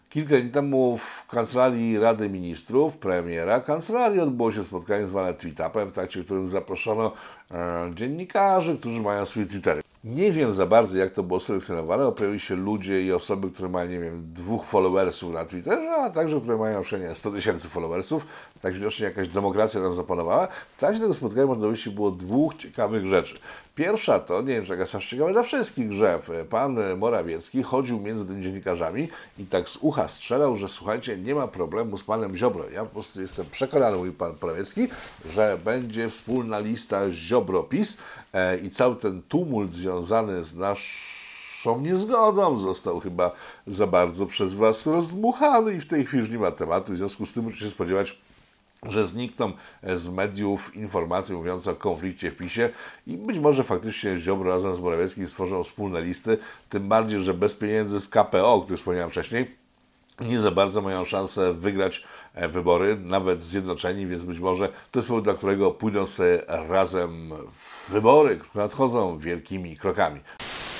Kilka 0.09 0.41
dni 0.41 0.51
temu 0.51 0.97
w 0.97 1.27
kancelarii 1.27 1.99
Rady 1.99 2.31
Ministrów, 2.31 2.97
premiera 2.97 3.61
kancelarii 3.61 4.21
odbyło 4.21 4.53
się 4.53 4.65
spotkanie 4.65 5.07
zwane 5.07 5.35
Tweetupem, 5.35 5.89
w 5.89 5.93
trakcie 5.93 6.25
którym 6.25 6.49
zaproszono 6.49 7.13
dziennikarzy, 7.95 8.79
którzy 8.79 9.01
mają 9.01 9.27
swoje 9.27 9.47
Twittery. 9.47 9.83
Nie 10.05 10.33
wiem 10.33 10.53
za 10.53 10.67
bardzo, 10.67 10.99
jak 10.99 11.13
to 11.13 11.23
było 11.23 11.41
selekcjonowane, 11.41 12.05
bo 12.05 12.13
pojawiły 12.13 12.41
się 12.41 12.57
ludzie 12.57 13.03
i 13.03 13.13
osoby, 13.13 13.51
które 13.51 13.69
mają, 13.69 13.91
nie 13.91 14.01
wiem, 14.01 14.33
dwóch 14.33 14.65
followersów 14.65 15.33
na 15.33 15.45
Twitterze, 15.45 15.91
a 15.91 16.11
także, 16.11 16.41
które 16.41 16.57
mają 16.57 16.83
na 16.93 16.99
nie, 16.99 17.15
100 17.15 17.31
tysięcy 17.31 17.69
followersów. 17.69 18.27
Tak 18.61 18.75
widocznie 18.75 19.05
jakaś 19.05 19.29
demokracja 19.29 19.81
tam 19.81 19.95
zapanowała. 19.95 20.47
W 20.47 20.77
trakcie 20.77 21.01
tego 21.01 21.15
spotkania 21.15 21.47
można 21.47 21.63
dojść 21.63 21.89
było 21.89 22.11
dwóch 22.11 22.55
ciekawych 22.55 23.07
rzeczy. 23.07 23.39
Pierwsza 23.75 24.19
to, 24.19 24.41
nie 24.43 24.55
wiem, 24.55 24.65
czy 24.65 24.77
jakaś 24.77 25.07
ciekawa 25.07 25.33
dla 25.33 25.43
wszystkich, 25.43 25.93
że 25.93 26.19
pan 26.51 26.79
Morawiecki 26.97 27.63
chodził 27.63 28.01
między 28.01 28.27
tymi 28.27 28.43
dziennikarzami 28.43 29.09
i 29.39 29.45
tak 29.45 29.69
z 29.69 29.77
ucha 29.77 30.09
strzelał, 30.09 30.57
że 30.57 30.69
słuchajcie, 30.69 31.19
nie 31.19 31.35
ma 31.35 31.49
problemu 31.49 31.99
z 31.99 32.03
panem 32.03 32.37
Ziobro. 32.37 32.71
Ja 32.71 32.85
po 32.85 32.91
prostu 32.91 33.21
jestem 33.21 33.47
przekonany, 33.47 33.97
mówi 33.97 34.11
pan 34.11 34.35
Morawiecki, 34.43 34.89
że 35.31 35.59
będzie 35.65 36.09
wspólna 36.09 36.59
lista 36.59 37.11
Ziobro-PiS 37.11 37.38
e, 38.33 38.59
i 38.59 38.71
cały 38.71 38.97
ten 38.97 39.23
tumult 39.23 39.73
związany 39.73 40.45
z 40.45 40.55
naszą 40.55 41.81
niezgodą 41.81 42.59
został 42.59 43.01
chyba 43.01 43.31
za 43.67 43.87
bardzo 43.87 44.27
przez 44.27 44.55
was 44.55 44.87
rozdmuchany 44.87 45.75
i 45.75 45.81
w 45.81 45.87
tej 45.87 46.05
chwili 46.05 46.21
już 46.21 46.31
nie 46.31 46.39
ma 46.39 46.51
tematu. 46.51 46.93
W 46.93 46.97
związku 46.97 47.27
z 47.27 47.35
tym 47.35 47.45
muszę 47.45 47.59
się 47.59 47.71
spodziewać, 47.71 48.19
że 48.83 49.07
znikną 49.07 49.53
z 49.97 50.09
mediów 50.09 50.77
informacje 50.77 51.37
mówiące 51.37 51.71
o 51.71 51.75
konflikcie 51.75 52.31
w 52.31 52.37
PiSie 52.37 52.71
i 53.07 53.17
być 53.17 53.39
może 53.39 53.65
faktycznie 53.65 54.19
Ziobro 54.19 54.51
razem 54.51 54.75
z 54.75 54.81
Morawieckim 54.81 55.29
stworzą 55.29 55.65
wspólne 55.65 56.03
listy, 56.03 56.39
tym 56.69 56.89
bardziej, 56.89 57.23
że 57.23 57.35
bez 57.35 57.55
pieniędzy 57.55 58.01
z 58.01 58.09
KPO, 58.09 58.55
o 58.55 58.61
których 58.61 58.79
wspomniałem 58.79 59.11
wcześniej, 59.11 59.59
nie 60.21 60.41
za 60.41 60.51
bardzo 60.51 60.83
mają 60.83 61.05
szansę 61.05 61.55
wygrać 61.55 62.03
e, 62.35 62.49
wybory, 62.49 62.97
nawet 62.97 63.43
zjednoczeni, 63.43 64.07
więc 64.07 64.25
być 64.25 64.39
może 64.39 64.69
to 64.91 64.99
jest 64.99 65.09
powód, 65.09 65.25
dla 65.25 65.35
którego 65.35 65.71
pójdą 65.71 66.07
sobie 66.07 66.43
razem 66.49 67.31
w 67.53 67.93
wybory, 67.93 68.37
które 68.37 68.65
nadchodzą 68.65 69.19
wielkimi 69.19 69.77
krokami. 69.77 70.21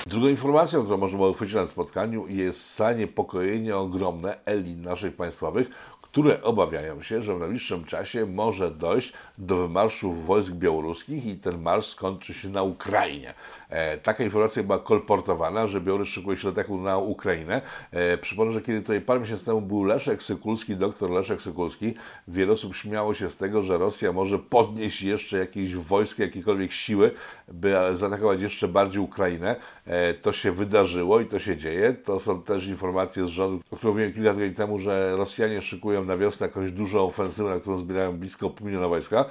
Drugą 0.07 0.27
informacją, 0.27 0.83
którą 0.83 0.97
było 0.97 1.29
uchwycić 1.29 1.55
na 1.55 1.67
spotkaniu 1.67 2.27
jest 2.27 2.75
zaniepokojenie 2.75 3.77
ogromne 3.77 4.37
elit 4.45 4.77
naszych 4.77 5.15
państwowych, 5.15 5.69
które 6.01 6.43
obawiają 6.43 7.01
się, 7.01 7.21
że 7.21 7.35
w 7.35 7.39
najbliższym 7.39 7.85
czasie 7.85 8.25
może 8.25 8.71
dojść 8.71 9.13
do 9.37 9.55
wymarszów 9.55 10.25
wojsk 10.25 10.53
białoruskich 10.53 11.25
i 11.25 11.35
ten 11.35 11.61
marsz 11.61 11.85
skończy 11.85 12.33
się 12.33 12.49
na 12.49 12.63
Ukrainie. 12.63 13.33
E, 13.69 13.97
taka 13.97 14.23
informacja 14.23 14.63
była 14.63 14.79
kolportowana, 14.79 15.67
że 15.67 15.81
Białoruś 15.81 16.09
szykuje 16.09 16.37
się 16.37 16.43
do 16.43 16.49
ataku 16.49 16.81
na 16.81 16.97
Ukrainę. 16.97 17.61
E, 17.91 18.17
przypomnę, 18.17 18.53
że 18.53 18.61
kiedy 18.61 18.81
tutaj 18.81 19.01
parę 19.01 19.19
miesięcy 19.19 19.45
temu 19.45 19.61
był 19.61 19.83
Leszek 19.83 20.23
Sykulski, 20.23 20.75
doktor 20.75 21.09
Leszek 21.09 21.41
Sykulski, 21.41 21.93
wiele 22.27 22.53
osób 22.53 22.75
śmiało 22.75 23.13
się 23.13 23.29
z 23.29 23.37
tego, 23.37 23.61
że 23.61 23.77
Rosja 23.77 24.13
może 24.13 24.39
podnieść 24.39 25.01
jeszcze 25.01 25.37
jakieś 25.37 25.75
wojska, 25.75 26.23
jakiekolwiek 26.23 26.71
siły, 26.71 27.11
by 27.47 27.75
zaatakować 27.93 28.41
jeszcze 28.41 28.67
bardziej 28.67 29.01
Ukrainę. 29.01 29.55
E, 29.85 30.13
to 30.13 30.33
się 30.33 30.51
wydarzyło 30.51 31.19
i 31.19 31.25
to 31.25 31.39
się 31.39 31.57
dzieje. 31.57 31.93
To 31.93 32.19
są 32.19 32.41
też 32.41 32.67
informacje 32.67 33.25
z 33.25 33.29
rządu, 33.29 33.61
o 33.71 33.75
których 33.75 33.93
mówiłem 33.93 34.13
kilka 34.13 34.33
tygodni 34.33 34.55
temu, 34.55 34.79
że 34.79 35.17
Rosjanie 35.17 35.61
szykują 35.61 36.05
na 36.05 36.17
wiosnę 36.17 36.47
jakąś 36.47 36.71
dużą 36.71 36.99
ofensywę, 36.99 37.49
na 37.49 37.59
którą 37.59 37.77
zbierają 37.77 38.17
blisko 38.17 38.49
pół 38.49 38.67
miliona 38.67 38.87
wojska. 38.87 39.25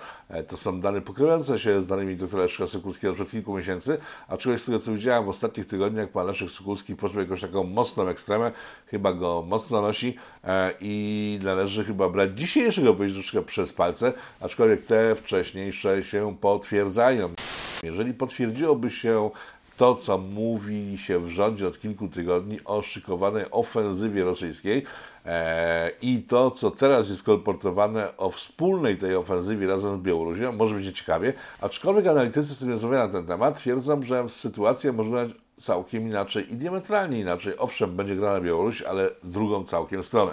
To 0.48 0.57
są 0.57 0.81
dane 0.81 1.01
pokrywające 1.01 1.59
się 1.59 1.83
z 1.83 1.87
danymi 1.87 2.16
doktora 2.16 2.42
Leszka 2.42 2.66
Sykulskiego 2.66 3.12
sprzed 3.14 3.31
kilku 3.31 3.57
miesięcy, 3.57 3.98
aczkolwiek 4.29 4.61
z 4.61 4.67
tego 4.67 4.79
co 4.79 4.93
widziałem 4.93 5.25
w 5.25 5.29
ostatnich 5.29 5.67
tygodniach, 5.67 6.09
pan 6.09 6.27
Leszek 6.27 6.51
Sykulski 6.51 6.97
poczuł 6.97 7.21
jakąś 7.21 7.41
taką 7.41 7.64
mocną 7.64 8.09
ekstremę, 8.09 8.53
chyba 8.87 9.12
go 9.12 9.45
mocno 9.49 9.83
nosi 9.83 10.17
e, 10.45 10.73
i 10.81 11.41
należy 11.43 11.85
chyba 11.85 12.09
brać 12.09 12.38
dzisiejszego 12.38 12.95
troszkę 12.95 13.43
przez 13.43 13.73
palce, 13.73 14.12
aczkolwiek 14.41 14.85
te 14.85 15.14
wcześniejsze 15.14 16.05
się 16.05 16.37
potwierdzają. 16.41 17.35
Jeżeli 17.83 18.14
potwierdziłoby 18.14 18.91
się 18.91 19.31
to, 19.79 19.95
co 19.95 20.19
mówi 20.19 20.99
się 20.99 21.21
w 21.21 21.29
rządzie 21.29 21.69
od 21.69 21.81
kilku 21.81 22.09
tygodni 22.09 22.59
o 22.64 22.83
szykowanej 22.83 23.45
ofensywie 23.51 24.25
rosyjskiej 24.25 24.85
e, 25.27 25.91
i 26.03 26.23
to, 26.23 26.51
co 26.51 26.71
teraz 26.71 27.09
jest 27.11 27.23
kolportowane 27.23 28.17
o 28.17 28.31
wspólnej 28.31 28.97
tej 28.97 29.17
ofensywie 29.17 29.67
razem 29.67 29.95
z 29.95 29.99
Białorusią, 29.99 30.53
może 30.53 30.75
być 30.75 30.99
ciekawie, 30.99 31.33
aczkolwiek 31.61 32.07
analitycy, 32.07 32.43
z 32.43 32.55
którymi 32.55 32.73
rozmawiałem 32.73 33.12
na 33.12 33.19
ten 33.19 33.27
temat, 33.27 33.57
twierdzą, 33.59 34.03
że 34.03 34.29
sytuacja 34.29 34.93
może 34.93 35.11
być 35.11 35.37
całkiem 35.61 36.07
inaczej 36.07 36.53
i 36.53 36.57
diametralnie 36.57 37.21
inaczej. 37.21 37.59
Owszem, 37.59 37.97
będzie 37.97 38.17
grana 38.17 38.41
Białoruś, 38.41 38.83
ale 38.83 39.11
drugą 39.23 39.64
całkiem 39.64 40.05
stronę. 40.05 40.33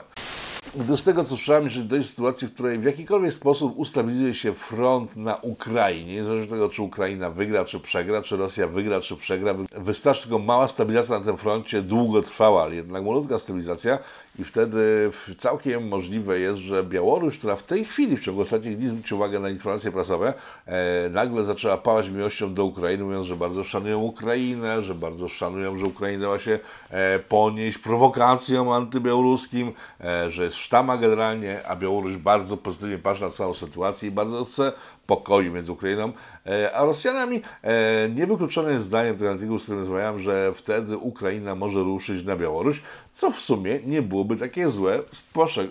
Gdy 0.75 0.97
z 0.97 1.03
tego 1.03 1.23
co 1.23 1.29
słyszałem, 1.29 1.63
jeżeli 1.63 1.87
dojdzie 1.87 2.03
do 2.03 2.09
sytuacji, 2.09 2.47
w 2.47 2.53
której 2.53 2.79
w 2.79 2.83
jakikolwiek 2.83 3.33
sposób 3.33 3.73
ustabilizuje 3.77 4.33
się 4.33 4.53
front 4.53 5.15
na 5.15 5.35
Ukrainie, 5.35 6.13
niezależnie 6.13 6.43
od 6.43 6.49
tego, 6.49 6.69
czy 6.69 6.81
Ukraina 6.81 7.29
wygra, 7.29 7.65
czy 7.65 7.79
przegra, 7.79 8.21
czy 8.21 8.37
Rosja 8.37 8.67
wygra, 8.67 9.01
czy 9.01 9.15
przegra, 9.15 9.55
wystarczy 9.71 10.21
tylko 10.23 10.39
mała 10.39 10.67
stabilizacja 10.67 11.19
na 11.19 11.25
tym 11.25 11.37
froncie, 11.37 11.81
długotrwała, 11.81 12.63
ale 12.63 12.75
jednak 12.75 13.03
malutka 13.03 13.39
stabilizacja 13.39 13.99
i 14.39 14.43
wtedy 14.43 15.11
całkiem 15.37 15.87
możliwe 15.87 16.39
jest, 16.39 16.57
że 16.57 16.83
Białoruś, 16.83 17.37
która 17.37 17.55
w 17.55 17.63
tej 17.63 17.85
chwili, 17.85 18.17
w 18.17 18.21
ciągu 18.21 18.41
ostatnich 18.41 18.77
dni, 18.77 18.87
zwróćcie 18.87 19.15
uwagę 19.15 19.39
na 19.39 19.49
informacje 19.49 19.91
prasowe, 19.91 20.33
e, 20.65 21.09
nagle 21.09 21.45
zaczęła 21.45 21.77
pałać 21.77 22.09
miłością 22.09 22.53
do 22.53 22.65
Ukrainy, 22.65 23.03
mówiąc, 23.03 23.27
że 23.27 23.35
bardzo 23.35 23.63
szanują 23.63 23.99
Ukrainę, 23.99 24.83
że 24.83 24.95
bardzo 24.95 25.29
szanują, 25.29 25.77
że 25.77 25.85
Ukraina 25.85 26.21
dała 26.21 26.39
się 26.39 26.59
e, 26.89 27.19
ponieść 27.19 27.77
prowokacjom 27.77 28.69
antybiałoruskim, 28.69 29.71
e, 30.03 30.31
że 30.31 30.43
jest 30.43 30.57
sztama 30.57 30.97
generalnie, 30.97 31.67
a 31.67 31.75
Białoruś 31.75 32.17
bardzo 32.17 32.57
pozytywnie 32.57 32.97
patrzy 32.97 33.23
na 33.23 33.29
całą 33.29 33.53
sytuację 33.53 34.09
i 34.09 34.11
bardzo 34.11 34.45
chce 34.45 34.71
pokoju 35.07 35.53
między 35.53 35.71
Ukrainą 35.71 36.11
e, 36.45 36.75
a 36.75 36.85
Rosjanami. 36.85 37.41
E, 37.63 38.09
Niewykluczone 38.09 38.71
jest 38.71 38.85
zdaniem 38.85 39.17
tego 39.17 39.31
artykułu, 39.31 39.59
z 39.59 39.63
którym 39.63 39.79
rozmawiałem, 39.81 40.19
że 40.19 40.53
wtedy 40.53 40.97
Ukraina 40.97 41.55
może 41.55 41.79
ruszyć 41.79 42.23
na 42.23 42.35
Białoruś, 42.35 42.81
co 43.11 43.31
w 43.31 43.39
sumie 43.39 43.79
nie 43.85 44.01
byłoby 44.01 44.35
takie 44.35 44.69
złe 44.69 44.99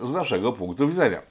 z 0.03 0.13
naszego 0.13 0.53
punktu 0.53 0.89
widzenia. 0.89 1.23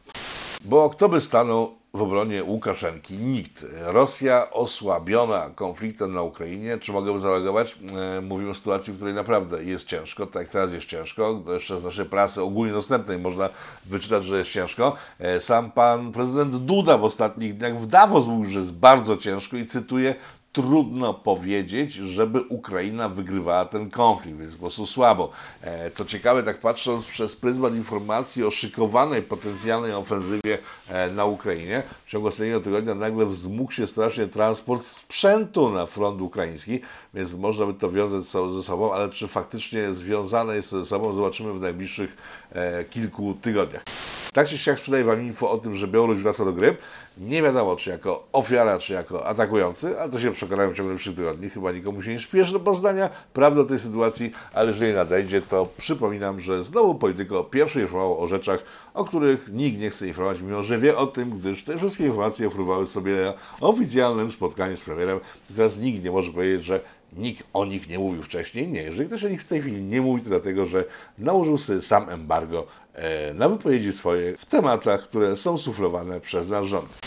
Bo 0.66 0.90
kto 0.90 1.10
by 1.10 1.22
stanął 1.22 1.83
w 1.96 2.02
obronie 2.02 2.44
Łukaszenki? 2.44 3.18
Nikt. 3.18 3.66
Rosja 3.86 4.50
osłabiona 4.52 5.50
konfliktem 5.56 6.14
na 6.14 6.22
Ukrainie. 6.22 6.78
Czy 6.78 6.92
mogę 6.92 7.20
zareagować? 7.20 7.78
E, 8.18 8.22
Mówimy 8.22 8.50
o 8.50 8.54
sytuacji, 8.54 8.94
w 8.94 8.96
której 8.96 9.14
naprawdę 9.14 9.64
jest 9.64 9.88
ciężko, 9.88 10.26
tak 10.26 10.48
teraz 10.48 10.72
jest 10.72 10.86
ciężko. 10.86 11.42
Jeszcze 11.54 11.80
z 11.80 11.84
naszej 11.84 12.06
prasy 12.06 12.42
ogólnie 12.42 12.74
dostępnej 12.74 13.20
można 13.20 13.50
wyczytać, 13.86 14.26
że 14.26 14.38
jest 14.38 14.52
ciężko. 14.52 14.96
E, 15.20 15.40
Sam 15.40 15.72
pan 15.72 16.12
prezydent 16.12 16.56
Duda 16.56 16.98
w 16.98 17.04
ostatnich 17.04 17.58
dniach 17.58 17.78
w 17.82 17.86
Davos 17.86 18.28
mówił, 18.28 18.52
że 18.52 18.60
jest 18.60 18.74
bardzo 18.74 19.18
ciężko 19.18 19.58
i 19.58 19.66
cytuję, 19.66 20.16
trudno 20.54 21.14
powiedzieć, 21.14 21.94
żeby 21.94 22.42
Ukraina 22.42 23.10
wygrywała 23.10 23.66
ten 23.66 23.90
konflikt, 23.90 24.40
więc 24.40 24.56
po 24.56 24.70
słabo. 24.70 25.32
E, 25.62 25.92
Co 25.92 26.06
ciekawe, 26.06 26.44
tak 26.44 26.60
patrząc 26.60 27.06
przez 27.06 27.36
pryzmat 27.36 27.76
informacji 27.76 28.44
o 28.44 28.52
szykowanej 28.52 29.22
potencjalnej 29.22 29.94
ofensywie 29.94 30.58
e, 30.90 31.12
na 31.12 31.26
Ukrainie, 31.26 31.84
w 32.06 32.10
ciągu 32.10 32.28
ostatniego 32.28 32.60
tygodnia 32.60 32.96
nagle 32.96 33.26
wzmógł 33.26 33.72
się 33.72 33.88
strasznie 33.88 34.28
transport 34.28 34.84
sprzętu 34.84 35.70
na 35.70 35.86
front 35.86 36.22
ukraiński, 36.22 36.80
więc 37.14 37.34
można 37.34 37.66
by 37.66 37.74
to 37.74 37.92
wiązać 37.92 38.22
ze 38.24 38.52
ze 38.52 38.64
sobą, 38.64 38.94
ale 38.94 39.10
czy 39.10 39.28
faktycznie 39.28 39.94
związane 39.94 40.56
jest 40.56 40.70
ze 40.70 40.86
sobą, 40.86 41.14
zobaczymy 41.14 41.54
w 41.54 41.62
najbliższych 41.62 42.18
e, 42.52 42.84
kilku 42.86 43.34
tygodniach. 43.42 43.84
Tak 44.34 44.48
czy 44.48 44.58
siak 44.58 44.80
sprzedaję 44.80 45.04
Wam 45.04 45.24
info 45.24 45.52
o 45.52 45.58
tym, 45.58 45.76
że 45.76 45.88
Białoruś 45.88 46.18
wraca 46.18 46.46
do 46.46 46.54
gry. 46.54 46.78
Nie 47.18 47.42
wiadomo, 47.42 47.76
czy 47.76 47.90
jako 47.90 48.28
ofiara, 48.32 48.80
czy 48.80 48.94
jako 48.94 49.26
atakujący, 49.26 50.00
ale 50.00 50.12
to 50.12 50.20
się 50.20 50.32
przekonałem 50.32 50.74
w 50.74 50.76
ciągu 50.78 50.98
tygodni. 51.16 51.50
Chyba 51.50 51.72
nikomu 51.72 52.02
się 52.02 52.12
nie 52.12 52.20
śpieszy 52.20 52.54
do 52.54 52.60
poznania 52.60 53.10
prawdy 53.34 53.62
o 53.62 53.64
tej 53.64 53.80
sytuacji, 53.80 54.32
ale 54.54 54.68
jeżeli 54.68 54.94
nadejdzie, 54.94 55.42
to 55.42 55.68
przypominam, 55.78 56.40
że 56.40 56.64
znowu 56.64 56.96
Polityko 56.96 57.44
pierwszy 57.44 57.82
informował 57.82 58.24
o 58.24 58.28
rzeczach, 58.28 58.64
o 58.94 59.06
których 59.06 59.48
nikt 59.52 59.80
nie 59.80 59.90
chce 59.90 60.08
informować, 60.08 60.42
mimo 60.42 60.64
że 60.64 60.80
wie 60.80 60.98
o 60.98 61.08
tym, 61.08 61.40
gdyż 61.40 61.64
te 61.64 61.78
wszystkie 61.78 62.04
informacje 62.04 62.48
opróbowały 62.48 62.88
sobie 62.88 63.16
na 63.62 63.68
oficjalnym 63.68 64.32
spotkaniu 64.32 64.78
z 64.78 64.82
premierem. 64.82 65.20
Teraz 65.56 65.78
nikt 65.78 66.04
nie 66.04 66.12
może 66.12 66.32
powiedzieć, 66.32 66.66
że 66.66 66.80
nikt 67.18 67.48
o 67.54 67.66
nich 67.66 67.90
nie 67.90 68.00
mówił 68.00 68.24
wcześniej. 68.24 68.68
Nie, 68.68 68.82
jeżeli 68.82 69.08
ktoś 69.08 69.24
o 69.26 69.30
nich 69.30 69.42
w 69.42 69.48
tej 69.48 69.62
chwili 69.62 69.82
nie 69.82 70.02
mówi, 70.02 70.22
to 70.22 70.30
dlatego, 70.30 70.66
że 70.66 70.86
nałożył 71.18 71.58
sobie 71.58 71.82
sam 71.82 72.10
embargo 72.10 72.66
e, 72.94 73.34
na 73.34 73.50
wypowiedzi 73.50 73.94
swoje 73.94 74.38
w 74.38 74.46
tematach, 74.46 75.04
które 75.04 75.38
są 75.38 75.58
suflowane 75.58 76.20
przez 76.20 76.48
nasz 76.48 76.68
rząd. 76.68 76.98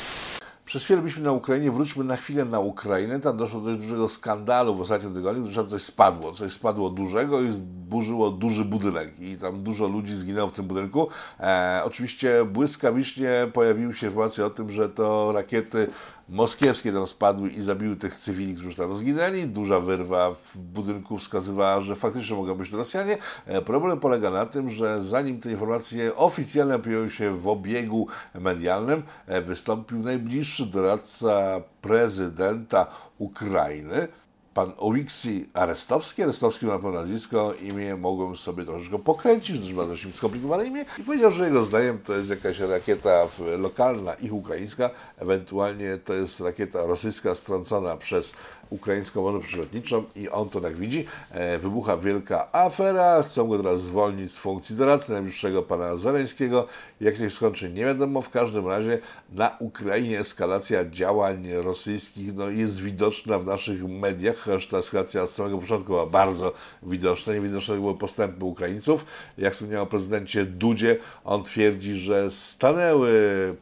Przez 0.67 0.85
chwilę 0.85 1.01
byliśmy 1.01 1.23
na 1.23 1.33
Ukrainie, 1.33 1.71
wróćmy 1.71 2.05
na 2.05 2.17
chwilę 2.17 2.45
na 2.45 2.61
Ukrainę. 2.61 3.21
Tam 3.21 3.37
doszło 3.37 3.61
do 3.61 3.67
dość 3.67 3.81
dużego 3.81 4.09
skandalu 4.09 4.75
w 4.75 4.81
ostatnim 4.81 5.15
tygodniu, 5.15 5.43
gdyż 5.43 5.55
tam 5.55 5.69
coś 5.69 5.83
spadło. 5.83 6.33
Coś 6.33 6.53
spadło 6.53 6.91
dużego 6.91 7.43
i 7.43 7.51
zburzyło 7.51 8.31
duży 8.31 8.65
budynek. 8.65 9.21
I 9.21 9.37
tam 9.37 9.63
dużo 9.63 9.89
ludzi 9.89 10.15
zginęło 10.15 10.49
w 10.49 10.53
tym 10.53 10.67
budynku. 10.67 11.09
E, 11.41 11.81
oczywiście 11.85 12.45
błyskawicznie 12.45 13.31
pojawiły 13.53 13.95
się 13.95 14.07
informacje 14.07 14.47
o 14.47 14.51
tym, 14.51 14.71
że 14.71 14.89
to 14.89 15.33
rakiety 15.33 15.89
moskiewskie 16.29 16.93
tam 16.93 17.07
spadły 17.07 17.51
i 17.51 17.61
zabiły 17.61 17.97
tych 17.97 18.15
cywili, 18.15 18.55
którzy 18.55 18.77
tam 18.77 18.95
zginęli. 18.97 19.47
Duża 19.47 19.81
wyrwa 19.81 20.35
w 20.55 20.59
budynku 20.59 21.19
wskazywała, 21.19 21.81
że 21.81 21.97
faktycznie 21.97 22.37
mogą 22.37 22.55
być 22.55 22.71
to 22.71 22.77
Rosjanie. 22.77 23.19
E, 23.47 23.63
Problem 23.63 24.01
polega 24.01 24.31
na 24.31 24.47
tym, 24.47 24.71
że 24.71 25.03
zanim 25.03 25.41
te 25.41 25.51
informacje 25.51 26.17
oficjalne 26.17 26.79
pojawiły 26.79 27.11
się 27.11 27.39
w 27.39 27.49
obiegu 27.49 28.07
medialnym, 28.35 29.03
e, 29.27 29.43
wystąpił 29.43 29.99
najbliższy 29.99 30.67
doradca 30.67 31.61
prezydenta 31.81 32.87
Ukrainy, 33.19 34.09
pan 34.57 34.73
Oleksij 34.77 35.49
Arestowski. 35.55 36.23
Arestowski 36.23 36.67
ma 36.67 36.79
pełne 36.79 36.99
nazwisko, 36.99 37.55
imię 37.63 37.97
mogłem 37.97 38.37
sobie 38.37 38.65
troszeczkę 38.65 38.99
pokręcić, 38.99 39.59
gdyż 39.59 39.73
ma 39.73 39.87
dość 39.87 40.15
skomplikowane 40.15 40.67
imię 40.67 40.85
i 40.99 41.03
powiedział, 41.03 41.31
że 41.31 41.45
jego 41.45 41.63
zdaniem 41.63 41.99
to 41.99 42.13
jest 42.13 42.31
jakaś 42.31 42.59
rakieta 42.59 43.29
lokalna 43.59 44.15
ich 44.15 44.33
ukraińska, 44.33 44.91
ewentualnie 45.19 45.97
to 45.97 46.15
jest 46.15 46.41
rakieta 46.41 46.87
rosyjska 46.87 47.35
strącona 47.35 47.97
przez 47.97 48.35
ukraińską 48.71 49.23
wojnę 49.23 49.41
przyrodniczą 49.41 50.05
i 50.17 50.29
on 50.29 50.49
to 50.49 50.61
tak 50.61 50.77
widzi. 50.77 51.07
E, 51.31 51.59
wybucha 51.59 51.97
wielka 51.97 52.49
afera, 52.53 53.23
chcą 53.23 53.49
go 53.49 53.57
teraz 53.57 53.81
zwolnić 53.81 54.33
z 54.33 54.39
funkcji 54.39 54.77
doradcy 54.77 55.13
najbliższego 55.13 55.63
pana 55.63 55.97
Zeleńskiego. 55.97 56.67
Jak 57.01 57.17
się 57.17 57.31
skończy, 57.31 57.71
nie 57.71 57.85
wiadomo. 57.85 58.23
W 58.23 58.31
każdym 58.31 58.69
razie 58.69 58.99
na 59.33 59.57
Ukrainie 59.59 60.21
eskalacja 60.21 60.91
działań 60.91 61.49
rosyjskich 61.53 62.35
no, 62.35 62.49
jest 62.49 62.81
widoczna 62.81 63.39
w 63.39 63.47
naszych 63.47 63.85
mediach, 63.85 64.37
chociaż 64.37 64.67
ta 64.67 64.79
eskalacja 64.79 65.27
z 65.27 65.35
samego 65.35 65.59
początku 65.59 65.87
była 65.87 66.07
bardzo 66.07 66.53
widoczna. 66.83 67.35
Niewidoczne 67.35 67.75
były 67.75 67.99
postępy 67.99 68.45
Ukraińców. 68.45 69.05
Jak 69.39 69.53
wspomniałem 69.53 69.83
o 69.83 69.91
prezydencie 69.91 70.45
Dudzie, 70.45 70.97
on 71.25 71.43
twierdzi, 71.43 71.95
że 71.95 72.31
stanęły 72.31 73.11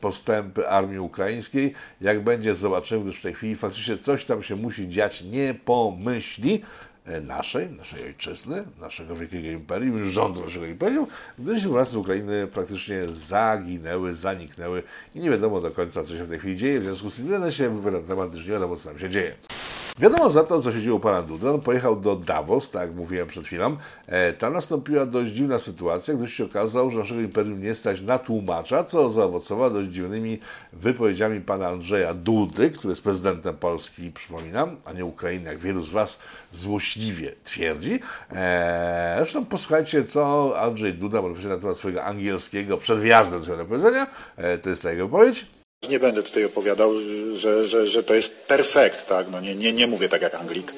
postępy 0.01 0.69
armii 0.69 0.99
ukraińskiej. 0.99 1.73
Jak 2.01 2.25
będzie, 2.25 2.55
zobaczymy, 2.55 3.05
gdyż 3.05 3.19
w 3.19 3.23
tej 3.23 3.35
chwili 3.35 3.57
faktycznie 3.57 3.99
coś 3.99 4.25
tam 4.25 4.43
się 4.43 4.57
musi 4.57 4.88
dziać 4.94 5.22
nie 5.22 5.54
po 5.54 5.96
myśli 6.00 6.62
e, 7.04 7.20
naszej, 7.20 7.70
naszej 7.70 8.04
ojczyzny, 8.04 8.64
naszego 8.80 9.16
wielkiego 9.16 9.48
imperium, 9.48 9.98
już 9.98 10.09
rządu 10.09 10.44
naszego 10.44 10.66
imperium, 10.66 11.07
gdyż 11.38 11.66
władze 11.66 11.98
Ukrainy 11.98 12.46
praktycznie 12.46 13.07
zaginęły, 13.07 14.14
zaniknęły 14.14 14.83
i 15.14 15.20
nie 15.20 15.30
wiadomo 15.30 15.61
do 15.61 15.70
końca, 15.70 16.04
co 16.04 16.16
się 16.16 16.24
w 16.24 16.28
tej 16.28 16.38
chwili 16.38 16.57
dzieje, 16.57 16.80
w 16.80 16.85
związku 16.85 17.11
z 17.11 17.16
tym 17.16 17.28
wiele 17.28 17.52
się 17.52 17.83
temat, 18.09 18.30
gdyż 18.30 18.46
nie 18.46 18.52
wiadomo, 18.52 18.76
co 18.76 18.88
tam 18.88 18.98
się 18.98 19.11
dzieje. 19.11 19.35
Wiadomo 19.98 20.30
za 20.30 20.44
to, 20.44 20.61
co 20.61 20.72
się 20.72 20.80
dzieje 20.80 20.94
u 20.94 21.00
pana 21.00 21.22
Dudy. 21.22 21.50
On 21.50 21.61
pojechał 21.61 21.96
do 21.96 22.16
Davos, 22.16 22.70
tak 22.70 22.83
jak 22.83 22.94
mówiłem 22.94 23.28
przed 23.28 23.46
chwilą. 23.46 23.76
E, 24.07 24.33
tam 24.33 24.52
nastąpiła 24.52 25.07
dość 25.07 25.33
dziwna 25.33 25.59
sytuacja, 25.59 26.14
gdyż 26.14 26.35
się 26.35 26.44
okazało, 26.44 26.90
że 26.90 26.98
naszego 26.98 27.20
imperium 27.20 27.62
nie 27.62 27.74
stać 27.74 28.00
na 28.00 28.18
tłumacza, 28.18 28.85
co 28.85 29.11
zaowocowało 29.11 29.70
dość 29.70 29.88
dziwnymi 29.88 30.38
wypowiedziami 30.72 31.40
pana 31.40 31.68
Andrzeja 31.68 32.14
Dudy, 32.14 32.70
który 32.70 32.92
jest 32.92 33.02
prezydentem 33.02 33.57
Polski, 33.57 34.12
przypominam, 34.12 34.76
a 34.85 34.92
nie 34.92 35.04
Ukrainy, 35.04 35.48
jak 35.50 35.59
wielu 35.59 35.83
z 35.83 35.90
was 35.90 36.18
złośliwie 36.52 37.33
twierdzi. 37.44 38.00
E, 38.33 39.14
zresztą 39.18 39.44
posłuchajcie, 39.44 40.04
co 40.04 40.54
Andrzej 40.61 40.94
Duda 40.94 41.22
powiedzieć 41.22 41.44
na 41.44 41.59
temat 41.59 41.76
swojego 41.76 42.04
angielskiego 42.04 42.78
przed 42.78 43.00
wjazdem 43.00 43.40
do 43.59 43.64
powiedzenia. 43.64 44.07
E, 44.37 44.59
to 44.59 44.70
jest 44.70 44.83
ta 44.83 44.90
jego 44.90 45.07
wypowiedź. 45.07 45.46
Nie 45.88 46.01
będę 46.01 46.23
tutaj 46.23 46.44
opowiadał, 46.44 46.92
że, 47.35 47.66
że, 47.66 47.88
że 47.88 48.03
to 48.03 48.14
jest 48.14 48.47
perfekt, 48.47 49.07
tak? 49.07 49.27
No 49.31 49.40
nie, 49.40 49.55
nie, 49.55 49.73
nie 49.73 49.87
mówię 49.87 50.09
tak 50.09 50.23
jak 50.23 50.35
Anglik, 50.35 50.73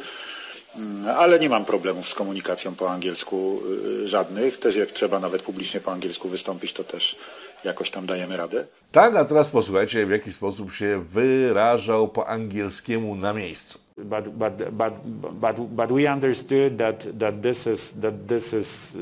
Mm, 0.76 1.08
ale 1.16 1.38
nie 1.38 1.48
mam 1.48 1.64
problemów 1.64 2.08
z 2.08 2.14
komunikacją 2.14 2.74
po 2.74 2.90
angielsku 2.90 3.60
y, 4.02 4.08
żadnych. 4.08 4.58
Też 4.58 4.76
jak 4.76 4.92
trzeba 4.92 5.20
nawet 5.20 5.42
publicznie 5.42 5.80
po 5.80 5.92
angielsku 5.92 6.28
wystąpić, 6.28 6.72
to 6.72 6.84
też 6.84 7.16
jakoś 7.64 7.90
tam 7.90 8.06
dajemy 8.06 8.36
radę. 8.36 8.64
Tak, 8.92 9.16
a 9.16 9.24
teraz 9.24 9.50
posłuchajcie, 9.50 10.06
w 10.06 10.10
jaki 10.10 10.32
sposób 10.32 10.72
się 10.72 11.04
wyrażał 11.10 12.08
po 12.08 12.28
angielskiemu 12.28 13.14
na 13.14 13.32
miejscu. 13.32 13.78
but 13.98 14.28
but 14.28 14.52
but 14.72 14.92
but 15.32 15.56
but 15.70 15.90
we 15.90 16.04
understood 16.12 16.76
that 16.78 17.06
that 17.18 17.42
this 17.42 17.66
is 17.66 17.94
that 18.00 18.28
this 18.28 18.52
is 18.52 18.94
uh, 18.94 19.00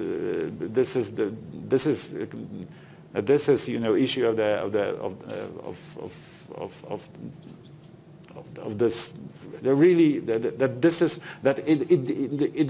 this 0.75 0.97
is 0.97 1.11
the 1.11 1.31
this 1.69 1.87
is 1.87 2.15
uh, 2.15 2.27
this 3.23 3.49
is 3.49 3.69
you 3.69 3.81
know 3.81 3.97
issue 3.97 4.27
of 4.27 4.37
the 4.37 4.63
of 4.63 4.73
the 4.73 4.91
of 5.01 5.13
uh, 5.25 5.69
of 5.69 5.99
of 5.99 6.13
of 6.57 6.85
of 6.91 7.09
of, 8.67 8.79
this 8.79 9.15
really 9.63 10.19
that, 10.21 10.83
this 10.83 11.03
is 11.03 11.21
that 11.43 11.59
it, 11.61 11.91
it, 11.91 12.11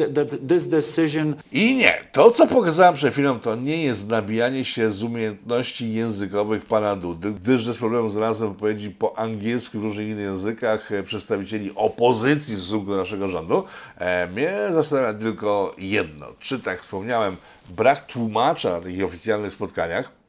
it, 0.00 0.14
that 0.14 0.48
this 0.48 0.66
decision 0.66 1.36
I 1.52 1.76
nie, 1.76 1.94
to 2.12 2.30
co 2.30 2.46
pokazałem 2.46 2.94
przed 2.94 3.12
chwilą, 3.12 3.40
to 3.40 3.56
nie 3.56 3.84
jest 3.84 4.08
nabijanie 4.08 4.64
się 4.64 4.90
z 4.90 5.02
umiejętności 5.02 5.92
językowych 5.92 6.66
pana 6.66 6.96
Dudy, 6.96 7.32
gdyż 7.32 7.66
bez 7.66 7.78
problemu 7.78 8.10
znalazłem 8.10 8.52
wypowiedzi 8.52 8.90
po 8.90 9.18
angielsku 9.18 9.80
w 9.80 9.82
różnych 9.82 10.08
innych 10.08 10.24
językach 10.24 10.92
e, 10.92 11.02
przedstawicieli 11.02 11.72
opozycji 11.74 12.56
w 12.56 12.58
stosunku 12.58 12.96
naszego 12.96 13.28
rządu. 13.28 13.64
E, 13.98 14.26
mnie 14.26 14.52
zastanawia 14.72 15.14
tylko 15.14 15.74
jedno, 15.78 16.26
czy 16.40 16.60
tak 16.60 16.82
wspomniałem, 16.82 17.36
brak 17.70 18.06
tłumacza 18.06 18.70
na 18.70 18.80
takich 18.80 19.04
oficjalnych 19.04 19.52
spotkaniach, 19.52 20.23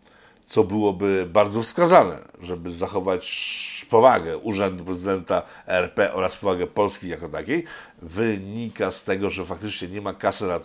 co 0.45 0.63
byłoby 0.63 1.27
bardzo 1.29 1.63
wskazane, 1.63 2.17
żeby 2.41 2.71
zachować 2.71 3.55
powagę 3.89 4.37
Urzędu 4.37 4.85
Prezydenta 4.85 5.41
RP 5.67 6.13
oraz 6.13 6.37
powagę 6.37 6.67
Polski 6.67 7.07
jako 7.07 7.29
takiej, 7.29 7.63
wynika 8.01 8.91
z 8.91 9.03
tego, 9.03 9.29
że 9.29 9.45
faktycznie 9.45 9.87
nie 9.87 10.01
ma 10.01 10.13
kasy 10.13 10.45
na 10.45 10.59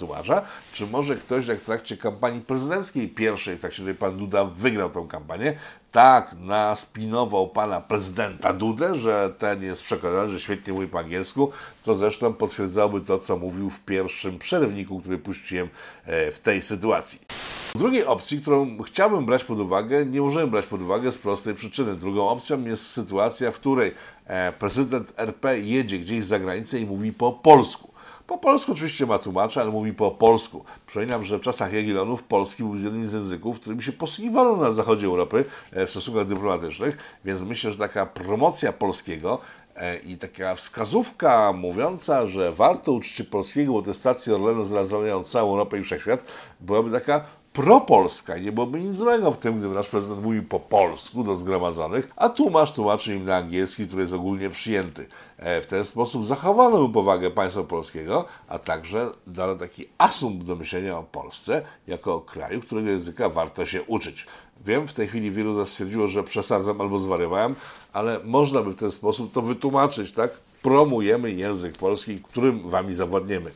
czy 0.72 0.86
może 0.86 1.16
ktoś 1.16 1.46
jak 1.46 1.58
w 1.58 1.64
trakcie 1.64 1.96
kampanii 1.96 2.40
prezydenckiej 2.40 3.08
pierwszej, 3.08 3.58
tak 3.58 3.72
się 3.72 3.78
tutaj 3.78 3.94
pan 3.94 4.18
Duda 4.18 4.44
wygrał 4.44 4.90
tą 4.90 5.08
kampanię, 5.08 5.54
tak 5.92 6.36
naspinował 6.40 7.48
pana 7.48 7.80
prezydenta 7.80 8.52
Dudę, 8.52 8.96
że 8.96 9.30
ten 9.38 9.62
jest 9.62 9.82
przekonany, 9.82 10.30
że 10.30 10.40
świetnie 10.40 10.72
mówi 10.72 10.88
po 10.88 10.98
angielsku, 10.98 11.50
co 11.80 11.94
zresztą 11.94 12.32
potwierdzałoby 12.32 13.00
to, 13.00 13.18
co 13.18 13.36
mówił 13.36 13.70
w 13.70 13.80
pierwszym 13.80 14.38
przerywniku, 14.38 15.00
który 15.00 15.18
puściłem 15.18 15.68
e, 16.04 16.32
w 16.32 16.38
tej 16.38 16.62
sytuacji. 16.62 17.29
Drugiej 17.74 18.04
opcji, 18.04 18.40
którą 18.40 18.82
chciałbym 18.82 19.26
brać 19.26 19.44
pod 19.44 19.60
uwagę, 19.60 20.06
nie 20.06 20.20
możemy 20.20 20.46
brać 20.46 20.66
pod 20.66 20.82
uwagę 20.82 21.12
z 21.12 21.18
prostej 21.18 21.54
przyczyny. 21.54 21.94
Drugą 21.94 22.28
opcją 22.28 22.64
jest 22.64 22.86
sytuacja, 22.86 23.50
w 23.50 23.54
której 23.54 23.94
e, 24.26 24.52
prezydent 24.52 25.12
RP 25.16 25.58
jedzie 25.58 25.98
gdzieś 25.98 26.24
za 26.24 26.38
granicę 26.38 26.78
i 26.78 26.86
mówi 26.86 27.12
po 27.12 27.32
polsku. 27.32 27.90
Po 28.26 28.38
polsku 28.38 28.72
oczywiście 28.72 29.06
ma 29.06 29.18
tłumacza, 29.18 29.60
ale 29.60 29.70
mówi 29.70 29.92
po 29.92 30.10
polsku. 30.10 30.64
Przypominam, 30.86 31.24
że 31.24 31.38
w 31.38 31.40
czasach 31.40 31.72
Jagiellonów 31.72 32.22
polski 32.22 32.62
był 32.62 32.76
jednym 32.76 33.08
z 33.08 33.12
języków, 33.12 33.60
którymi 33.60 33.82
się 33.82 33.92
posługiwano 33.92 34.56
na 34.56 34.72
zachodzie 34.72 35.06
Europy 35.06 35.44
e, 35.72 35.86
w 35.86 35.90
stosunkach 35.90 36.26
dyplomatycznych, 36.26 37.18
więc 37.24 37.42
myślę, 37.42 37.70
że 37.70 37.78
taka 37.78 38.06
promocja 38.06 38.72
polskiego 38.72 39.40
e, 39.76 39.96
i 39.98 40.16
taka 40.16 40.54
wskazówka 40.54 41.52
mówiąca, 41.52 42.26
że 42.26 42.52
warto 42.52 42.92
uczyć 42.92 43.12
się 43.12 43.24
polskiego, 43.24 43.72
bo 43.72 43.82
te 43.82 43.94
stacje 43.94 44.34
Orlenu 44.34 44.64
zrażają 44.64 45.24
całą 45.24 45.50
Europę 45.50 45.78
i 45.78 45.82
wszechświat, 45.82 46.24
byłaby 46.60 46.90
taka 46.90 47.24
propolska. 47.64 48.38
Nie 48.38 48.52
byłoby 48.52 48.80
nic 48.80 48.94
złego 48.94 49.32
w 49.32 49.38
tym, 49.38 49.58
gdyby 49.58 49.74
nasz 49.74 49.88
prezydent 49.88 50.22
mówił 50.22 50.42
po 50.42 50.60
polsku 50.60 51.24
do 51.24 51.36
zgromadzonych, 51.36 52.08
a 52.16 52.28
tłumacz 52.28 52.72
tłumaczy 52.72 53.14
im 53.14 53.24
na 53.24 53.36
angielski, 53.36 53.86
który 53.86 54.02
jest 54.02 54.14
ogólnie 54.14 54.50
przyjęty. 54.50 55.06
E, 55.36 55.60
W 55.60 55.66
ten 55.66 55.84
sposób 55.84 56.26
zachowano 56.26 56.88
by 56.88 56.94
powagę 56.94 57.30
państwa 57.30 57.62
polskiego, 57.62 58.24
a 58.48 58.58
także 58.58 59.10
dano 59.26 59.56
taki 59.56 59.84
asumpt 59.98 60.46
do 60.46 60.56
myślenia 60.56 60.98
o 60.98 61.02
Polsce 61.02 61.62
jako 61.86 62.14
o 62.14 62.20
kraju, 62.20 62.60
którego 62.60 62.90
języka 62.90 63.28
warto 63.28 63.66
się 63.66 63.82
uczyć. 63.82 64.26
Wiem, 64.64 64.88
w 64.88 64.92
tej 64.92 65.08
chwili 65.08 65.30
wielu 65.30 65.54
nas 65.54 65.68
stwierdziło, 65.68 66.08
że 66.08 66.24
przesadzam 66.24 66.80
albo 66.80 66.98
zwariowałem, 66.98 67.54
ale 67.92 68.20
można 68.24 68.62
by 68.62 68.70
w 68.70 68.76
ten 68.76 68.92
sposób 68.92 69.32
to 69.32 69.42
wytłumaczyć, 69.42 70.12
tak? 70.12 70.30
Promujemy 70.62 71.32
język 71.32 71.78
polski, 71.78 72.20
którym 72.28 72.70
wami 72.70 72.94
zawodniemy. 72.94 73.50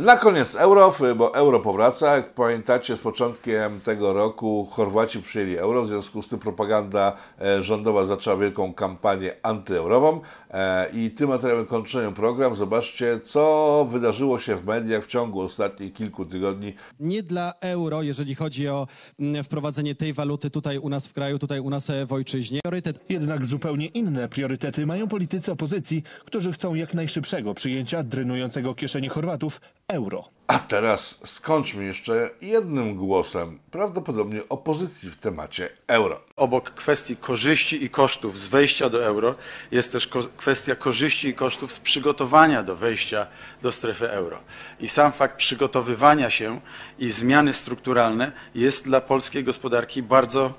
Na 0.00 0.16
koniec 0.16 0.56
euro, 0.56 0.94
bo 1.16 1.34
euro 1.34 1.60
powraca. 1.60 2.16
Jak 2.16 2.34
pamiętacie, 2.34 2.96
z 2.96 3.00
początkiem 3.00 3.80
tego 3.80 4.12
roku 4.12 4.68
Chorwaci 4.70 5.22
przyjęli 5.22 5.56
euro, 5.56 5.82
w 5.82 5.86
związku 5.86 6.22
z 6.22 6.28
tym 6.28 6.38
propaganda 6.38 7.16
e, 7.40 7.62
rządowa 7.62 8.04
zaczęła 8.04 8.36
wielką 8.36 8.74
kampanię 8.74 9.32
antyeurową. 9.42 10.20
E, 10.50 10.90
I 10.94 11.10
tym 11.10 11.28
materiałem 11.28 11.66
kończymy 11.66 12.12
program. 12.12 12.54
Zobaczcie, 12.54 13.20
co 13.20 13.86
wydarzyło 13.90 14.38
się 14.38 14.56
w 14.56 14.66
mediach 14.66 15.04
w 15.04 15.06
ciągu 15.06 15.40
ostatnich 15.40 15.92
kilku 15.92 16.24
tygodni. 16.24 16.74
nie 17.00 17.22
dla 17.22 17.54
euro, 17.60 18.02
jeżeli 18.02 18.34
chodzi 18.34 18.68
o 18.68 18.86
mm, 19.20 19.44
wprowadzenie 19.44 19.94
tej 19.94 20.12
waluty 20.12 20.50
tutaj 20.50 20.78
u 20.78 20.88
nas 20.88 21.08
w 21.08 21.12
kraju, 21.12 21.38
tutaj 21.38 21.60
u 21.60 21.70
nas 21.70 21.90
e, 21.90 22.06
w 22.06 22.12
ojczyźnie. 22.12 22.60
Priorytet 22.62 23.00
Jednak 23.08 23.46
zupełnie 23.46 23.86
inne 23.86 24.28
priorytety 24.28 24.86
mają 24.86 25.08
politycy 25.08 25.52
opozycji, 25.52 26.02
którzy 26.24 26.52
chcą 26.52 26.74
jak 26.74 26.94
najszybszego 26.94 27.54
przyjęcia 27.54 28.02
drenującego 28.02 28.74
kieszenie 28.74 29.08
Chorwatów 29.08 29.60
euro. 29.92 30.24
A 30.46 30.58
teraz 30.58 31.20
skończmy 31.24 31.84
jeszcze 31.84 32.30
jednym 32.42 32.96
głosem, 32.96 33.58
prawdopodobnie 33.70 34.40
opozycji 34.48 35.10
w 35.10 35.16
temacie 35.16 35.68
euro. 35.86 36.20
Obok 36.36 36.70
kwestii 36.70 37.16
korzyści 37.16 37.84
i 37.84 37.90
kosztów 37.90 38.40
z 38.40 38.46
wejścia 38.46 38.90
do 38.90 39.04
euro 39.04 39.34
jest 39.70 39.92
też 39.92 40.06
ko- 40.06 40.28
kwestia 40.36 40.74
korzyści 40.76 41.28
i 41.28 41.34
kosztów 41.34 41.72
z 41.72 41.80
przygotowania 41.80 42.62
do 42.62 42.76
wejścia 42.76 43.26
do 43.62 43.72
strefy 43.72 44.10
euro. 44.10 44.38
I 44.80 44.88
sam 44.88 45.12
fakt 45.12 45.36
przygotowywania 45.36 46.30
się 46.30 46.60
i 46.98 47.10
zmiany 47.10 47.52
strukturalne 47.52 48.32
jest 48.54 48.84
dla 48.84 49.00
polskiej 49.00 49.44
gospodarki 49.44 50.02
bardzo 50.02 50.54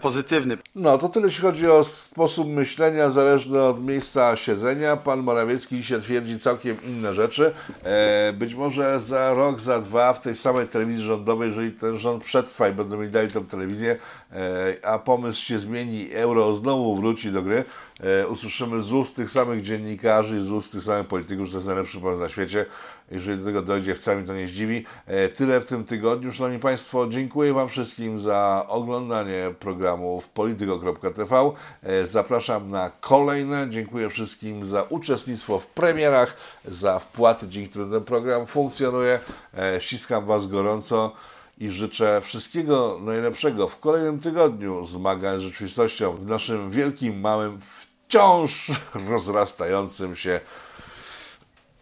pozytywny. 0.00 0.58
No, 0.74 0.98
to 0.98 1.08
tyle 1.08 1.26
jeśli 1.26 1.42
chodzi 1.42 1.68
o 1.68 1.84
sposób 1.84 2.48
myślenia 2.48 3.10
zależny 3.10 3.62
od 3.62 3.84
miejsca 3.84 4.36
siedzenia. 4.36 4.96
Pan 4.96 5.20
Morawiecki 5.20 5.76
dzisiaj 5.76 6.00
twierdzi 6.00 6.38
całkiem 6.38 6.76
inne 6.84 7.14
rzeczy. 7.14 7.52
E, 7.84 8.32
być 8.32 8.54
może 8.54 9.00
za 9.00 9.34
rok, 9.34 9.60
za 9.60 9.80
dwa 9.80 10.12
w 10.12 10.20
tej 10.20 10.36
samej 10.36 10.68
telewizji 10.68 11.02
rządowej, 11.02 11.48
jeżeli 11.48 11.72
ten 11.72 11.98
rząd 11.98 12.24
przetrwa 12.24 12.68
i 12.68 12.72
będą 12.72 12.96
mieli 12.96 13.10
dalej 13.10 13.28
tę 13.28 13.40
telewizję, 13.40 13.96
e, 14.32 14.86
a 14.86 14.98
pomysł 14.98 15.42
się 15.42 15.58
zmieni, 15.58 16.08
euro 16.12 16.54
znowu 16.54 16.96
wróci 16.96 17.32
do 17.32 17.42
gry, 17.42 17.64
e, 18.00 18.28
usłyszymy 18.28 18.80
z 18.80 18.92
ust 18.92 19.16
tych 19.16 19.30
samych 19.30 19.62
dziennikarzy 19.62 20.36
i 20.36 20.40
z 20.40 20.50
ust 20.50 20.72
tych 20.72 20.82
samych 20.82 21.06
polityków, 21.06 21.46
że 21.46 21.52
to 21.52 21.56
jest 21.56 21.66
najlepszy 21.66 22.00
pomysł 22.00 22.22
na 22.22 22.28
świecie. 22.28 22.66
Jeżeli 23.10 23.38
do 23.38 23.44
tego 23.44 23.62
dojdzie, 23.62 23.94
wcale 23.94 24.16
mnie 24.16 24.26
to 24.26 24.34
nie 24.34 24.46
zdziwi. 24.46 24.84
E, 25.06 25.28
Tyle 25.28 25.60
w 25.60 25.66
tym 25.66 25.84
tygodniu. 25.84 26.32
Szanowni 26.32 26.58
Państwo, 26.58 27.06
dziękuję 27.08 27.52
Wam 27.52 27.68
wszystkim 27.68 28.20
za 28.20 28.64
oglądanie 28.68 29.54
programów 29.58 30.28
polityko.tv. 30.28 31.50
E, 31.82 32.06
Zapraszam 32.06 32.70
na 32.70 32.90
kolejne. 33.00 33.66
Dziękuję 33.70 34.10
wszystkim 34.10 34.64
za 34.66 34.82
uczestnictwo 34.82 35.58
w 35.58 35.66
premierach, 35.66 36.36
za 36.64 36.98
wpłaty, 36.98 37.48
dzięki 37.48 37.70
którym 37.70 37.90
ten 37.90 38.04
program 38.04 38.46
funkcjonuje. 38.46 39.20
E, 39.58 39.80
Ściskam 39.80 40.26
Was 40.26 40.46
gorąco 40.46 41.12
i 41.58 41.70
życzę 41.70 42.20
wszystkiego 42.20 42.98
najlepszego 43.02 43.68
w 43.68 43.78
kolejnym 43.78 44.20
tygodniu 44.20 44.84
zmagań 44.84 45.38
z 45.38 45.42
rzeczywistością 45.42 46.12
w 46.12 46.26
naszym 46.26 46.70
wielkim, 46.70 47.20
małym, 47.20 47.60
wciąż 48.06 48.72
rozrastającym 49.10 50.16
się 50.16 50.40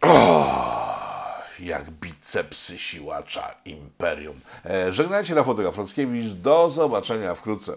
jak 1.59 1.91
bicepsy 2.01 2.77
siłacza 2.77 3.55
imperium. 3.65 4.35
E, 4.65 4.93
żegnajcie 4.93 5.35
na 5.35 5.43
fotograf 5.43 5.75
Frockiewicz. 5.75 6.33
Do 6.33 6.69
zobaczenia 6.69 7.35
wkrótce. 7.35 7.73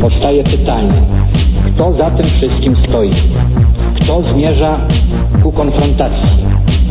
Powstaje 0.00 0.42
pytanie, 0.42 1.08
kto 1.66 1.96
za 1.98 2.10
tym 2.10 2.24
wszystkim 2.24 2.76
stoi? 2.88 3.10
Kto 4.00 4.22
zmierza 4.22 4.86
ku 5.42 5.52
konfrontacji, 5.52 6.46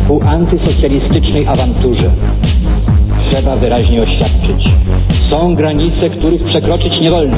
ku 0.08 0.22
antysocjalistycznej 0.24 1.48
awanturze? 1.48 2.14
Trzeba 3.32 3.56
wyraźnie 3.56 4.02
oświadczyć. 4.04 4.64
Są 5.30 5.56
granice, 5.56 6.10
których 6.10 6.44
przekroczyć 6.44 7.00
nie 7.02 7.12
wolno. 7.12 7.38